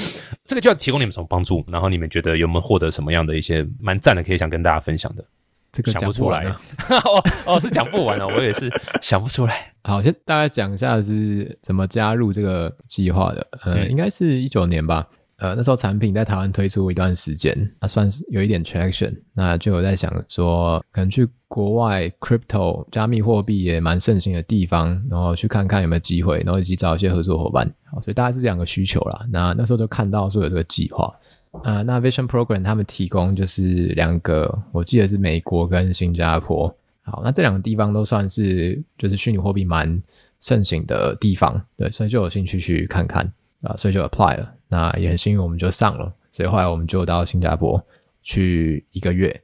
[0.45, 1.65] 这个计划提供你们什么帮助？
[1.69, 5.25] 然后你们觉得有没有获得什么样的一些蛮赞的，可以想跟大家分享的？
[5.73, 6.45] 这个讲不出来
[7.05, 9.73] 哦哦，是讲不完哦，我也是 想不出来。
[9.85, 13.47] 好，先大概讲一下是怎么加入这个计划的。
[13.63, 15.09] 呃，嗯应该是一九年吧。
[15.39, 27.69] 呃，那时候产品在台湾推出一段时间，那算是有一点 traction，那就有在想说，可能去国外 crypto 加密货币也蛮盛行的地方，然后去看看有没有机会，然后以及找一些合作伙伴。
[27.91, 29.27] 好，所以大概是这两个需求啦。
[29.33, 31.13] 那那时候就看到说有这个计划，
[31.63, 36.75] 啊，那 Vision Program 他们提供就是两个，我记得是美国跟新加坡。
[37.03, 40.03] 好，那这两个地方都算是就是虚拟货币蛮
[40.41, 43.31] 盛行的地方，对，所以就有兴趣去看看
[43.63, 44.55] 啊，所以就 apply 了。
[44.69, 47.85] 那也很幸运，我们就上了，所以后来我们就到新加坡
[48.23, 49.39] 去一个月。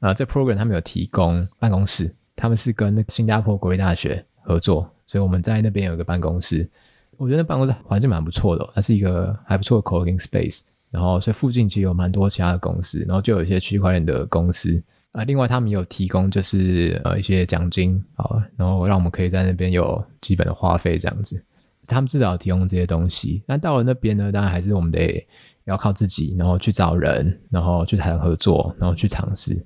[0.00, 6.68] 啊，这 program 他们有提供办公室，他们是跟那个新加坡国立大学合作，所以我们在那边有一个办公室。
[7.16, 10.60] 我觉得那办公室环境蛮不错的，它是一个还不错的 co-working space。
[10.90, 15.24] 然后，所以附近其实有蛮多其他的公司，然后就有一些区块链的公司啊。
[15.24, 21.42] 另外，他们有提供就是呃一些奖金啊，然后让我们可以在那边有基本的花费这样子。
[21.86, 25.26] 他们至少提供这些东西，那到了那边呢，当然还是我们得
[25.64, 29.58] 要靠自己，然后去找人，然后去谈合作，然后去尝试。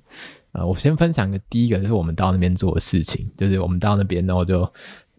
[0.53, 4.71] 呃，我先分享一个第一个，就是我们到那边做的事情，就是我们到那边，然后就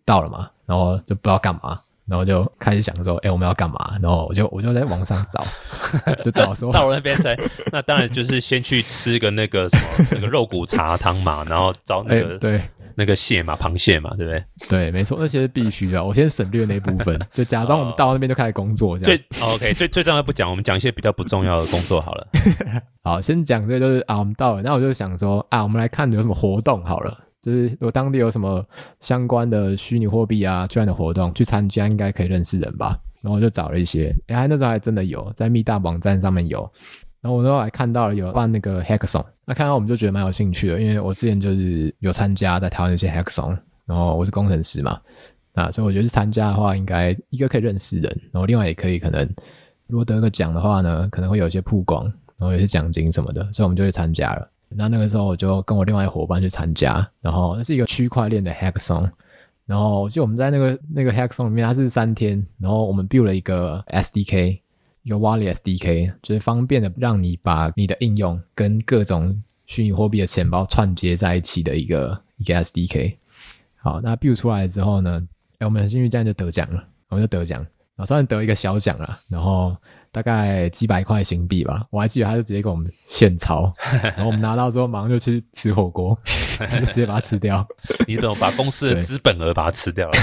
[0.04, 3.96] 到了嘛，然后就不知道干嘛，然后就开始想说，哎，我们要干嘛？
[4.02, 5.44] 然后我就我就在网上找，
[6.22, 7.36] 就找说到了那边才，
[7.72, 12.60] 那当然就是先去吃个那个什么那个肉骨茶汤嘛，然后找那个对。
[12.96, 14.44] 那个蟹嘛，螃蟹嘛，对不对？
[14.70, 16.04] 对，没错，那些是必须的。
[16.04, 18.96] 我先省略那部分，就假装我们到那边就开始工作。
[18.98, 22.24] 最 OK，最最重要不讲，我们讲一些比较不重要的工作好了。
[23.02, 28.64] 好，先讲这就是啊，我们到了，那我就想说啊，我们来看有什么活动好了，就是我当地有什么
[29.00, 32.98] 相关的虚拟货币啊这样的活动，去参加应该可以认识人吧。
[33.20, 36.60] 然后我就找了一些，哎，那时候还真的有在密大网站上面有。
[37.20, 45.00] 然后我那时候还看到了有办那个 hackathon，那看到我们就觉得蛮有兴趣的，因为我之前就是有参加在台湾那些 hackathon，然后我是工程师嘛，
[45.54, 49.26] 啊，所以我觉得去参加的话，应该一个可以认识人，然后另外也可以可能
[49.86, 52.04] 如果得个奖的话呢，可能会有一些曝光，
[52.38, 54.50] 然后有些奖金什么的，所以我们就去参加了。
[54.76, 59.10] 那那个时候我就跟我另外一伙伴去参加，然后那是一个区块链的 hackathon，
[59.66, 64.60] 然后就我们在那个那个 hackathon 里面，它是三天，然后我们 build 了一个 SDK。
[65.06, 73.14] 一个 Wallet SDK 就是方便的，让你把你的应用跟各种虚拟货币的钱包串接在一起的一个一个 SDK。
[73.76, 75.22] 好，那 build 出来之后呢，
[75.58, 79.76] 哎，我们很幸运这样就得奖了，我们就得奖，然后虽然得一个小奖了，然后
[80.14, 86.16] 大概几百块新币吧，我还记得他就直接给我们现钞， 然后我们拿到之后马上就去吃火锅，
[86.70, 87.66] 就直接把它吃掉。
[88.06, 90.18] 你怎么把公司的资本额把它吃掉了？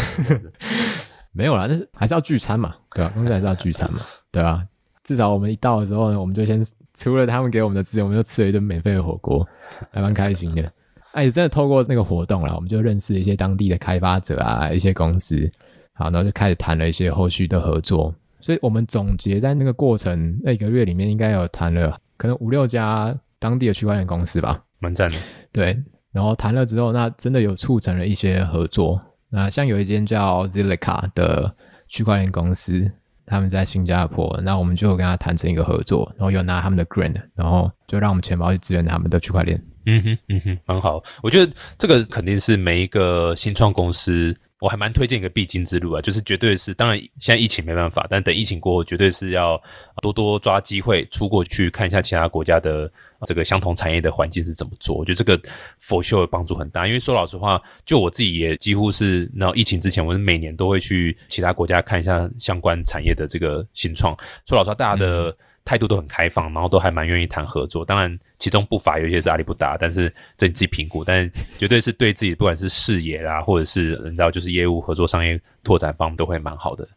[1.33, 3.11] 没有啦，那还是要聚餐嘛，对吧？
[3.13, 3.99] 公司还是要聚餐嘛，
[4.31, 4.63] 对吧？
[5.03, 6.65] 至少我们一到的时候呢，我们就先
[6.97, 9.45] 除了他们给我们的资源，我们就吃了一顿免费的火锅，
[9.91, 10.71] 还蛮开心的。
[11.11, 15.51] 哎，真的透过那个活动啦，我们就认识一些当地的开发者啊，一些公司，
[15.91, 18.13] 好，然后就开始谈了一些后续的合作。
[18.41, 25.17] 所以我们总结在那个过程那一个月里面，应该有谈了可能五六家当地的区块链公司吧，蛮赞的。
[25.51, 25.77] 对，
[26.11, 29.01] 然后谈了之后，那真的有促成了一些合作。
[29.29, 31.55] 那像有一间叫 Zilliqa 的
[31.87, 32.91] 区块链公司。
[33.27, 39.63] 他们在新加坡，那我们就跟他谈成一个合作，然后有拿他们的 grant，然后就让我们钱包去支援他们的区块链。
[39.85, 41.01] 嗯哼，嗯哼，很好。
[41.23, 49.61] 我觉得这个肯定是每一个新创公司，我还蛮推荐一个必经之路啊，就是绝对是，当然现在疫情没办法，但等疫情过后，绝对是要
[50.01, 52.89] 多多抓机会出国去看一下其他国家的。
[53.27, 54.95] 这个相同产业的环境是怎么做？
[54.95, 55.37] 我觉得这个
[55.79, 56.87] for sure 帮助很大。
[56.87, 64.17] 因为说老实话，就我自己也几乎是，那疫情之前，我是每年都会去其他国家看一下相关产业的这个新创。
[64.47, 67.85] 说老实话，大家的态度都很开放，然后都还蛮愿意谈合作。
[67.85, 71.03] 当然，其中不乏有一些是阿里不达，但是这你自己评估。
[71.03, 76.87] 但是绝对是对自己不管是视野啦，或者是你知道，就是业务合作、商业拓展方都会蛮好的。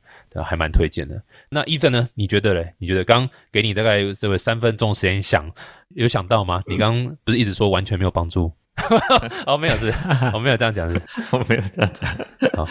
[0.45, 1.23] 还蛮推荐的。
[1.49, 2.09] 那伊森呢？
[2.15, 2.75] 你觉得嘞？
[2.79, 5.49] 你觉得刚给你大概这个三分钟时间想，
[5.91, 6.61] 有想到吗？
[6.67, 8.51] 你刚不是一直说完全没有帮助？
[9.47, 9.95] 哦，没有是，
[10.33, 11.01] 我 没有这样讲是，
[11.31, 12.11] 我没有这样讲。
[12.57, 12.67] 好，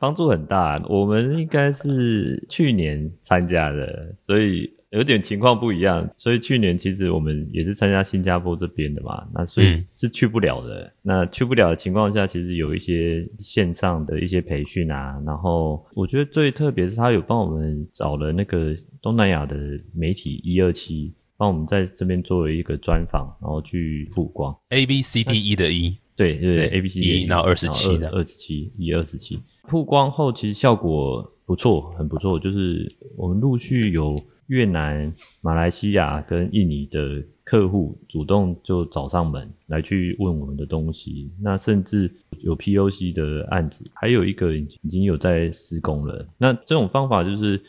[0.00, 0.76] 帮助很大。
[0.88, 4.68] 我们应该是去年参加的，所以。
[4.90, 10.92] 有点情况不一样，所以去年其实我们也是参加新加坡这边的嘛，那所以是去不了的。
[11.02, 19.56] 那去不了的情况下，其实有一些线上的一些培训啊，然后我觉得最特别是他有帮我们找了那个东南亚的
[19.92, 24.56] 媒体一二七，帮我们在这边做了一个专访，然后去曝光。
[24.68, 28.08] A B C D E 的一，对对 A B C D，然后二十七的。
[28.10, 29.42] 二十七一二十七。
[29.68, 34.16] 曝光后，其实效果不错，很不错，就是我们陆续有。
[34.48, 46.26] 越南、马来西亚跟印尼的客户主动就找上门来去问我们的东西，那甚至有 POC 的案子，还有一个已经有在施工了。
[46.38, 47.60] 那这种方法就是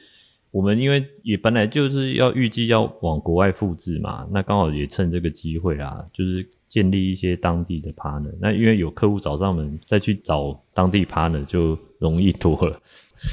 [0.49, 8.34] 我们因为也本来就是要预计要往国外复制嘛，那刚好也趁这个机会啊，就是建立一些当地的 partner。
[8.39, 12.82] 那因为有客户找上门，再去找当地 partner 就容易多了。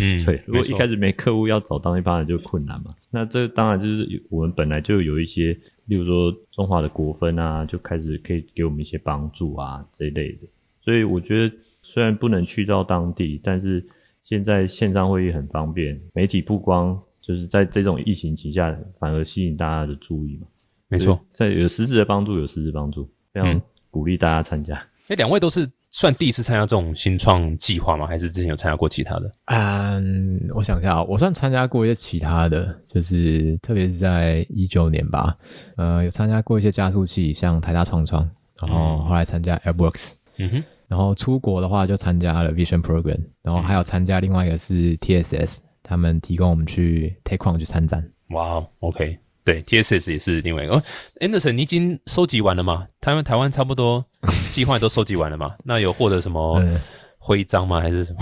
[0.01, 2.91] 嗯，对，如果一开始没客户要找当地 partner 就困难嘛。
[3.11, 5.53] 那这当然就是我们本来就有一些，
[5.87, 10.49] 例如说中华的国分啊，就开始可以给我们一些帮助啊这一类的。
[10.81, 13.85] 所以我觉得虽然不能去到当地，但是
[14.23, 20.47] 现在线上会议很方便，媒体曝光就是在这种疫情旗下，反而吸引大家的注意嘛。
[20.89, 21.19] 没错。
[21.33, 24.77] 在有实质的帮助，有实质帮助，非常嗯鼓励大家参加。
[25.09, 25.67] 哎，两位都是
[25.97, 28.05] 算第一次参加这种新创计划吗？
[28.05, 29.33] 还是之前有参加过其他的？
[29.45, 35.37] 嗯，我想一下啊，我算参加过一些其他的，就是特别是在一九年吧，
[35.77, 38.29] 呃，有参加过一些加速器，像台大创创，
[38.61, 48.05] 然后后来参加 AirWorks，嗯哼，然后出国的话就参加了 Vision Program，然后还有参加另外一个是 TSS，他们提供我们去 Take On 去参展。
[48.31, 50.75] 哇哦，OK，对，TSS 也是另外一个。
[50.75, 50.83] 哦
[51.21, 52.89] ，Anderson，你已经收集完了吗？
[53.01, 54.05] 台湾台湾差不多
[54.53, 55.49] 计划都收集完了嘛？
[55.65, 56.79] 那有获得什么 嗯
[57.19, 57.81] 徽章吗？
[57.81, 58.21] 还是什么？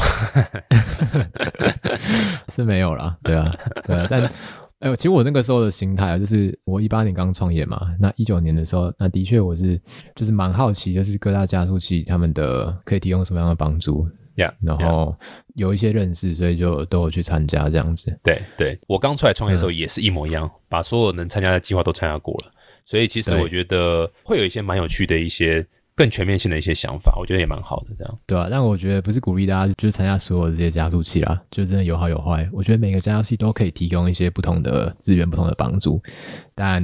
[2.50, 3.53] 是没有啦，对啊，
[3.84, 4.22] 对啊，但
[4.78, 9.80] 哎呦，其实我那个时候的心态啊，就是我一八年刚创业嘛，那一九年的时候，那的确我是
[10.14, 15.14] 就是蛮好奇，就是各大加速器他们的可以提供什么样的帮助，呀、然后
[15.55, 18.16] 有一些认识，所以就都有去参加这样子。
[18.22, 22.53] 对对，我刚出来创业的嗯时候也是一模一样，把所有能参加的计划都参加过了，
[22.84, 25.64] 所以其实我觉得会有一些蛮有趣的一些
[25.95, 27.95] 更全面性的一些想法，我觉得也蛮好的。
[27.99, 32.49] 这样，对啊，但我觉得不是鼓励大家就是参加所有的这些加速器啦，就真的有好有坏。
[32.53, 36.03] 我觉得每个加速器都可以提供一些不同的资源、不同的帮助，
[36.55, 36.82] 但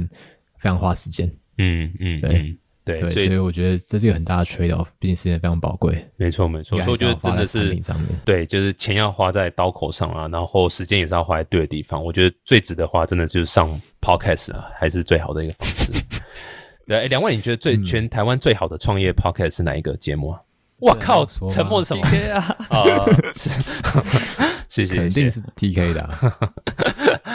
[0.57, 1.27] 非常花时间。
[1.57, 6.07] 嗯嗯对嗯，对，对，所以所以我觉得这是一个很大的 trade off，毕竟时间非常宝贵。
[6.15, 7.77] 没错没错，所以我觉得真的是。
[8.23, 12.03] 对，就是钱要花在刀口上啊，然后时间也是要花在对的地方。
[12.03, 13.69] 我觉得最值得花，真的就是上
[14.01, 15.91] podcast 啊，还是最好的一个方式。
[16.89, 20.41] 对，诶两位，你觉得最、嗯全台湾最好的创业 podcast 是哪一个节目啊？
[20.79, 22.83] 我靠沉默是什么 PK 啊，啊？
[23.37, 23.51] 是
[24.67, 26.09] 谢谢，肯定是 TK 的啊、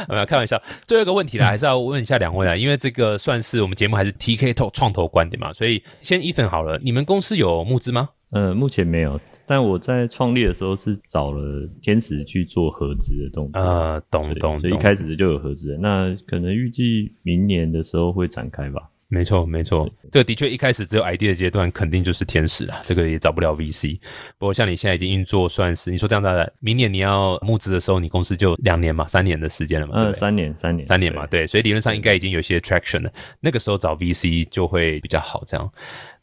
[0.11, 0.61] 没有开玩笑。
[0.87, 8.09] 最后一个问题啦，还是要问一下两位啊，因为这个算是我们节目还是 TK Talk 创投观点嘛，所以先 Ethan 好了，你们公司有募资吗？
[8.31, 11.41] 呃，目前没有，但我在创立的时候是找了
[11.81, 13.61] 天使去做合资的动作。
[13.61, 18.81] 呃，懂对懂，所以一懂开始就有合资的，那可能预计明年的时候会展开吧。
[19.09, 24.01] 没错，没错，这个的确一开始只有 idea 的阶段，肯定就是天使啦，这个也找不了 VC。
[24.39, 33.13] 不过像你现在已经运作，算是你说这样的，明年你要募资的时候，你公司就两年嘛，三年的时间了嘛，嗯呃，三年，三年，三年嘛，对，所以理论上应该已经有一些 traction 了。
[33.41, 35.71] 那个时候找 VC 就会比较好，这样。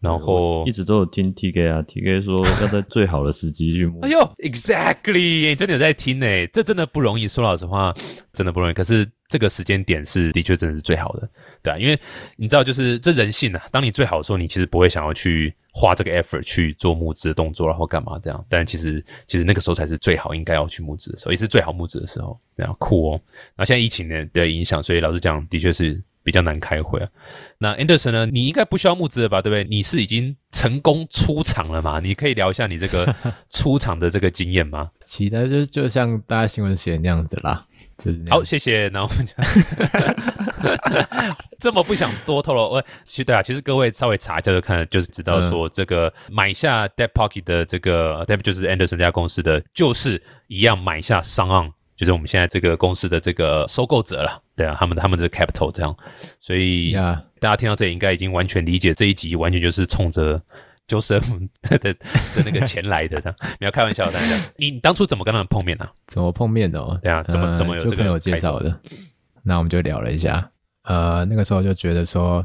[0.02, 4.10] 然后一，直都有听 TK 啊，TK 说 要在最好的时机去摸哎。
[4.10, 7.28] 呦，exactly，你真的有在听呢，这真的不容易。
[7.28, 7.94] 说老实话，
[8.34, 8.74] 真的不容易。
[8.74, 11.30] 可是这个时间点是的确真的是最好的，
[11.62, 11.98] 对啊，因为
[12.36, 18.44] 你知道，就是这人性啊，当你最好的时候，你其实不会想要去花这个 effort 去做募资的动作，然后干嘛这样。
[18.50, 23.22] 但其实其实那个时候才是最好应该要去募资的时候，也是最好募资的时候，这样酷哦。
[23.56, 27.08] 然后现在疫情的的影响，所以老实讲，的确是比较难开会啊。
[27.58, 28.26] 那 Anderson 呢？
[28.26, 29.42] 你应该不需要募资了吧？
[29.42, 29.64] 对不对？
[29.64, 32.00] 你是已经成功出场了嘛？
[32.00, 33.14] 你可以聊一下你这个
[33.50, 34.90] 出场的这个经验吗？
[35.02, 37.62] 其他就就像大家新闻写的那样子啦，
[37.98, 38.90] 就是那样好，谢谢。
[38.90, 39.28] 然后我们
[41.60, 51.72] 这么不想多透露，我其实对啊，其实各位稍微查一下就看，就是知道说这个买下 Dead Pocket 的这个 Dead 就是 Anderson 这家公司的，就是一样买下商岸。
[52.02, 55.96] 就是我们现在这个公司的这个收购者了，对啊，他们他们的 capital 这样，
[56.40, 60.42] 所以呀大家听到这里应该已经完全理解这一集完全就是冲着
[60.88, 61.30] Joseph
[61.62, 64.18] 的的的那个钱来的，这样没有开玩笑的。
[64.58, 66.98] 你你当初怎么跟他们碰面呢、怎么碰面的哦？
[67.04, 68.76] 对啊怎么呃怎么有这个就朋友介绍的？
[69.44, 70.50] 那我们就聊了一下，
[70.86, 72.44] 呃，那个时候就觉得说，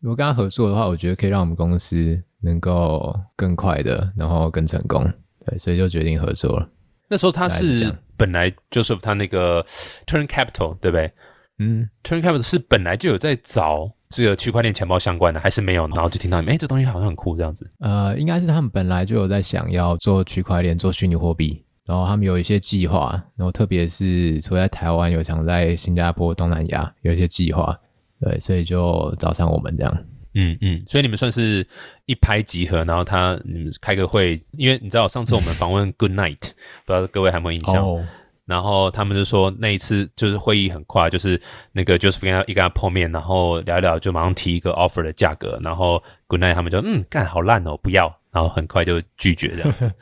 [0.00, 5.08] 如果跟他合作的话，我觉得可以让我们公司能够更快的，然后更成功，
[5.46, 6.68] 对，所以就决定合作了。
[7.12, 9.62] 那时候他是本来 Joseph 他那个
[10.06, 11.12] Turn Capital 对不对
[11.58, 15.86] 嗯，？Turn Capital 是本来就有在找这个区块链钱包相关的，还是没有？
[15.88, 17.70] 然后就听到你们，哎，这东西好像很酷这样子。
[17.80, 27.78] 呃，应该是他们本来就有在想要做区块链、做虚拟货币，然后他们有一些计划，然后特别是除了在台湾，有想在新加坡、东南亚有一些计划，
[28.18, 29.94] 对，所以就找上我们这样。
[30.34, 31.66] 嗯嗯，所以你们算是
[32.06, 36.40] 一拍即合，然后他你们开个会，因为你知道上次我们访问 Good Night，
[36.86, 37.84] 不知道各位还有没有印象？
[37.84, 38.02] 哦，
[38.44, 49.92] 然后他们就说那一次就是会议很快，就是那个 Joseph 跟他一跟他碰面，然后聊一聊就马上提一个 offer 的价格，然后 Good Night 他们就嗯干好烂哦，不要，然后很快就拒绝这样子。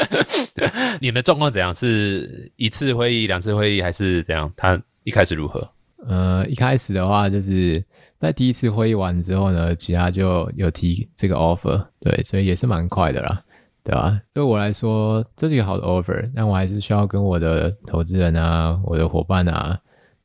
[1.00, 1.74] 你们的状况怎样？
[1.74, 4.50] 是一次会议、两次会议，还是怎样？
[4.56, 5.68] 他一开始如何？
[6.08, 7.84] 呃，一开始的话，就是
[8.16, 13.42] 在第一次会议完之后呢，其他就有提这个 offer，对，所以也是蛮快的啦，
[13.82, 14.20] 对吧？
[14.32, 19.76] 对我来说，这是一个好的 offer，但我还是需要跟我的投资人啊、我的伙伴啊，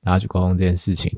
[0.03, 1.11] 大家去沟通这件事情，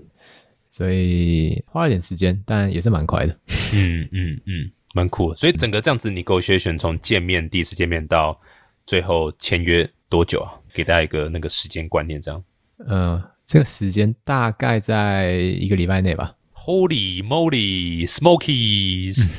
[0.72, 3.38] 所以花了点时间，但也是蛮快的。
[3.76, 5.36] 嗯嗯嗯，蛮酷的。
[5.36, 8.40] 所以整个这样子 negotiation 从见面第一次见面到
[8.86, 10.54] 最后签约多久啊？
[10.74, 12.42] 给大家一个那个时间观念，这样。
[12.88, 13.22] 嗯。
[13.46, 16.36] 这个时间大概在一个礼拜内吧。
[16.54, 19.30] Holy moly, Smokies，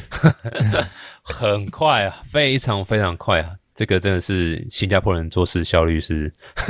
[1.25, 3.57] 很快啊，非常非常快啊！
[3.75, 6.31] 这个真的是新加坡人做事效率是，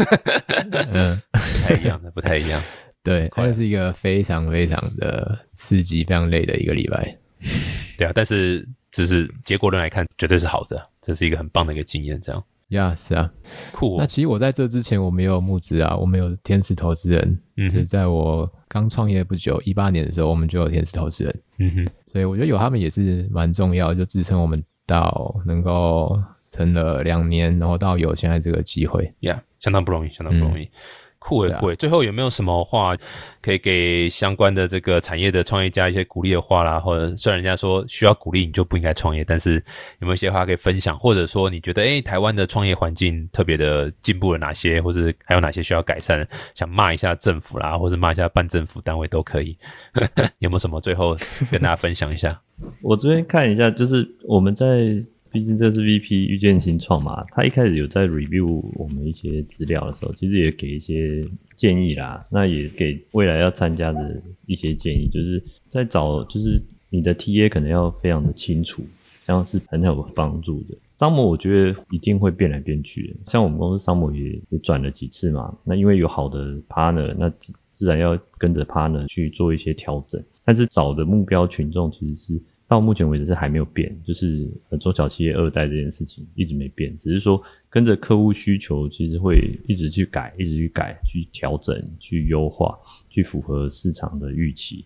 [0.93, 2.62] 嗯，不太一样的，不太一样。
[3.03, 7.18] 对，它是一个非常非常的刺激、非常累的一个礼拜。
[7.99, 12.43] 对啊，但是只是结果论来看，绝对是好的，这是一个很棒的一个经验，这样。
[12.75, 13.31] 呀，是啊，
[13.72, 13.97] 酷。
[13.99, 17.39] 那其实我在这之前我没有募资啊，我没有天使投资人。
[17.57, 21.41] 嗯，就是在我刚创业不久，一八年的时候，我们就有天使投资人。
[21.59, 29.12] 嗯哼，所以我觉得有他们也是蛮重要，就支撑我们到能够撑了两年，然后到有现在这个机会。
[29.20, 30.68] 呀，相当不容易，相当不容易。
[31.27, 32.95] 酷诶酷诶，最后有没有什么话
[33.41, 36.79] 可以给相关的这个产业的创业家一些鼓励的话啦？
[36.79, 39.55] 或者虽然人家说需要鼓励你就不应该创业，但是
[40.01, 40.99] 有没有一些话可以分享？
[40.99, 46.27] 或者说你觉得诶台湾的创业环境特别的进步了哪些，或者还有哪些需要改善？
[46.55, 49.57] 想骂一下政府啦，或者骂一下半政府单位都可以。
[50.41, 51.16] 有没有什么最后
[51.51, 52.39] 跟大家分享一下？
[52.83, 54.66] 我这边看一下，就是我们在。
[55.35, 61.26] 毕竟这是 VP 遇见新创嘛，他一开始有在 review 我们一些资料的时候，其实也给一些
[61.57, 62.24] 建议啦。
[62.30, 68.85] 那也给未来要参加的一些建议，就是在找，就是你的 TA 可能要非常的清楚，
[69.26, 70.76] 这样是很有帮助的。
[70.93, 75.53] 商模我觉得一定会变来变去的，像我们公司商模也也转了几次嘛。
[75.64, 80.22] 那因为有好的 partner，那自自然要跟着 partner 去做一些调整。
[80.45, 82.43] 但是找的目标群众其实是。
[82.66, 84.48] 到目前为止是还没有变，就是
[84.80, 92.78] 中小企业二代这件事情一直没变，只是说跟着客户需求，其实会一直去改，一直去改，去调整，去优化，
[93.10, 94.84] 去符合市场的预期。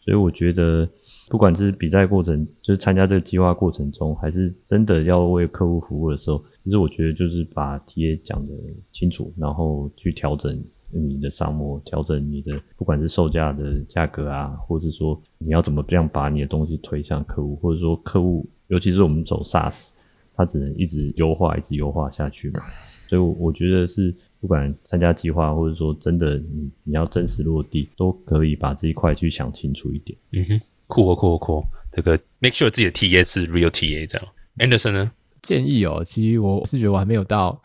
[0.00, 0.88] 所以我觉得，
[1.28, 8.54] 不管是比赛过程，就是参加这个计划过程中，还是真的要为客户服务的时候，其实我觉得就是把 TA 讲的
[8.90, 10.58] 清楚，然后去调整。
[10.90, 19.88] 你的商模调整你的，不管是售价的价格啊，或者说你要怎么样把你的东西推向客户，或者说客户，尤其是我们走 SaaS，
[20.34, 22.60] 它只能一直优化，一直优化下去嘛。
[23.08, 30.18] 所以我觉得是不管参加计划，或者说真的你你要真实落地，都可以把这一块去想清楚一点。
[30.32, 34.28] 嗯哼，酷哦酷哦酷，这个 make sure 自己的 TA 是 real TA 这样。
[34.58, 35.12] Anderson 呢？
[35.40, 37.62] 建议哦，其实我是觉得我还没有到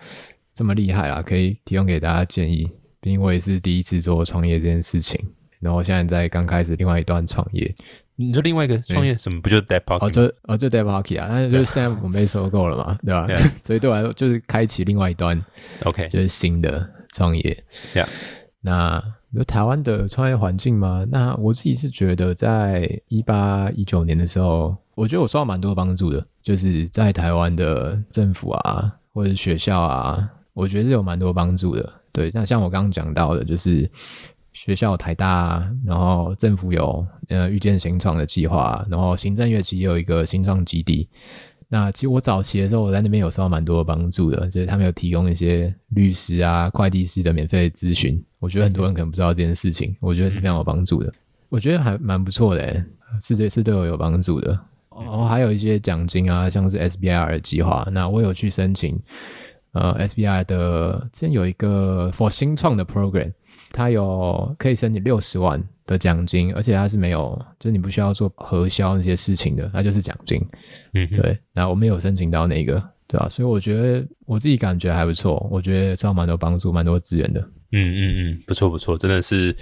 [0.54, 2.70] 这么厉害啦，可以提供给大家建议。
[3.04, 5.20] 因为我也是第一次做创业这件事情，
[5.60, 7.74] 然后现在在刚开始另外一段创业。
[8.16, 9.41] 你说另外一个创业什么？
[9.41, 10.06] 不就 Dead Pocket？
[10.06, 13.28] 哦，就哦就 Dead Pocket 啊，但是就是现在我们被收购了嘛，对吧？
[13.64, 15.39] 所以对我来说就是开启另外一段
[15.84, 17.64] ，OK，就是新的创业。
[17.95, 18.08] Yeah，
[18.62, 21.04] 那有台湾的创业环境吗？
[21.10, 31.91] 那我自己是觉得，在一八一九年的时候，我觉得我受到蛮多帮助的，就是在台湾的政府啊，或者学校啊，我觉得是有蛮多帮助的。
[32.14, 33.89] 对，那像我刚刚讲到的，就是
[34.53, 41.09] 学校台大，然后政府有呃遇见新创的计划，然后行政院其实有一个新创基地。
[41.68, 48.24] 那其实我早期的时候，我在那边有受到蛮多的帮助的，就是他们有提供一些律师啊、会计师的免费咨询。
[48.38, 51.11] 我觉得很多人可能不知道这件事情，我觉得是非常有帮助的。
[51.49, 52.86] 我觉得还蛮不错的，
[53.20, 54.59] 是这是对我有帮助的。
[54.89, 59.01] 哦，还有一些奖金啊，像是 SBR 的计划，那我有去申请。
[59.74, 63.32] 呃，SBI 的之前有一个 for 新创的 program，
[63.72, 70.40] 它有可以申请六十万的奖金，而且它是没有，就是你不需要做核销那些事情的，它就是奖金。
[70.94, 71.38] 嗯，对。
[71.54, 73.28] 那我们有申请到那个，对吧？
[73.30, 77.42] 所以我觉得我自己感觉还不错，我觉得招蛮多帮助，蛮多资源的。
[77.76, 79.56] 嗯嗯嗯，不错不错，真的是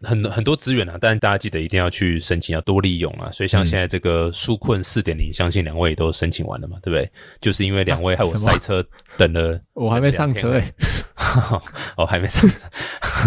[0.00, 0.98] 很很多资源啊！
[1.00, 3.30] 但是大家记得一定要去申请，要多利用啊！
[3.30, 7.08] 所以像现在这个纾困四点零，相信两位都申请完了嘛，对不对？
[7.40, 8.84] 就是因为两位还有塞车
[9.16, 10.72] 等了，我还没上车哎，
[11.96, 12.60] 哦还没上车，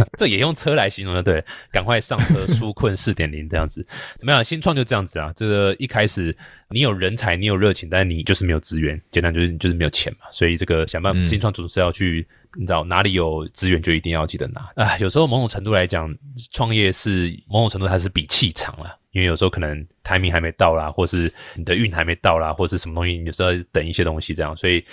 [0.18, 3.86] 这也用车来形容的，对，赶快上车纾困四点零这样子，
[4.18, 4.44] 怎么样？
[4.44, 5.32] 新创就这样子啊！
[5.36, 6.36] 这个一开始
[6.70, 12.28] 你有人才，你有热情，但是你就是没有资源，简单就是就是没有钱嘛，所以这个想办法，新创总是要去。
[12.58, 14.98] 你知道哪里有资源就一定要记得拿啊！
[15.00, 16.10] 有时候某种程度来讲，
[16.54, 18.98] 创业是某种程度它是比气场了。
[19.12, 24.86] 因为有时候可能 timing 还没到啦，或是你的运还没到啦，或是什么东西，你有时候等一些东西这样，所以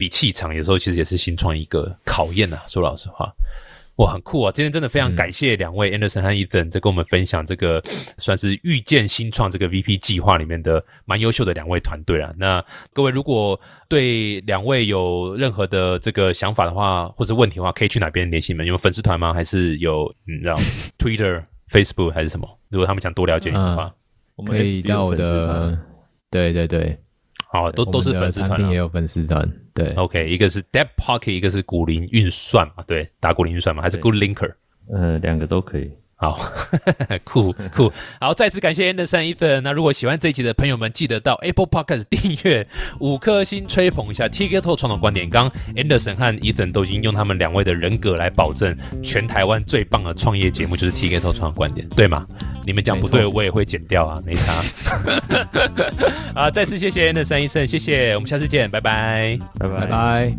[0.00, 2.62] 比气场有时候其实也是新创一个考验啊。
[2.66, 3.30] 说老实话。
[3.96, 4.50] 哇，很酷啊！
[4.50, 7.82] 今天真的非常感谢两位 Anderson 和 Ethan 在跟我们分享这个
[8.16, 12.32] 算是遇见新创这个 VP 计划里面的蛮优秀的两位团队啊。
[12.38, 18.64] 那各位如果对两位有任何的这个想法的话，或者问题的话，可以去哪边联系你们？
[18.64, 19.34] 有粉丝团吗？
[19.34, 20.54] 还是有你知道
[20.98, 22.48] Twitter、Facebook 还是什么？
[22.70, 23.94] 如果他们想多了解你的话，
[24.46, 25.78] 可以到我的，
[26.30, 26.98] 对对对。
[27.52, 29.50] 好，都都是粉丝团，也有粉丝团。
[29.74, 34.52] 对，OK，一个是 Deep Pocket，一个是古灵运算嘛，对，打古灵运算嘛，还是 Good Linker？
[34.92, 35.90] 呃，两个都可以。
[36.20, 36.38] 好，
[37.24, 37.90] 酷酷，
[38.20, 39.62] 好，再次感谢 Anderson Ethan。
[39.62, 42.66] 那如果喜欢这一集的朋友们，记得到 Apple Podcast 订阅
[42.98, 45.30] 五颗星，吹捧一下 TikTok 创作观点。
[45.30, 52.26] 刚 Anderson 和 Ethan 都已经用他们两位的人格来保证全台湾最棒的创业节目就是 TikTok 创作观点，对吗？
[52.66, 54.62] 你们讲不对，我也会剪掉啊，没差。
[56.36, 60.36] 啊，再次谢谢 Anderson Ethan，谢谢，我们下次见，拜拜，拜拜拜。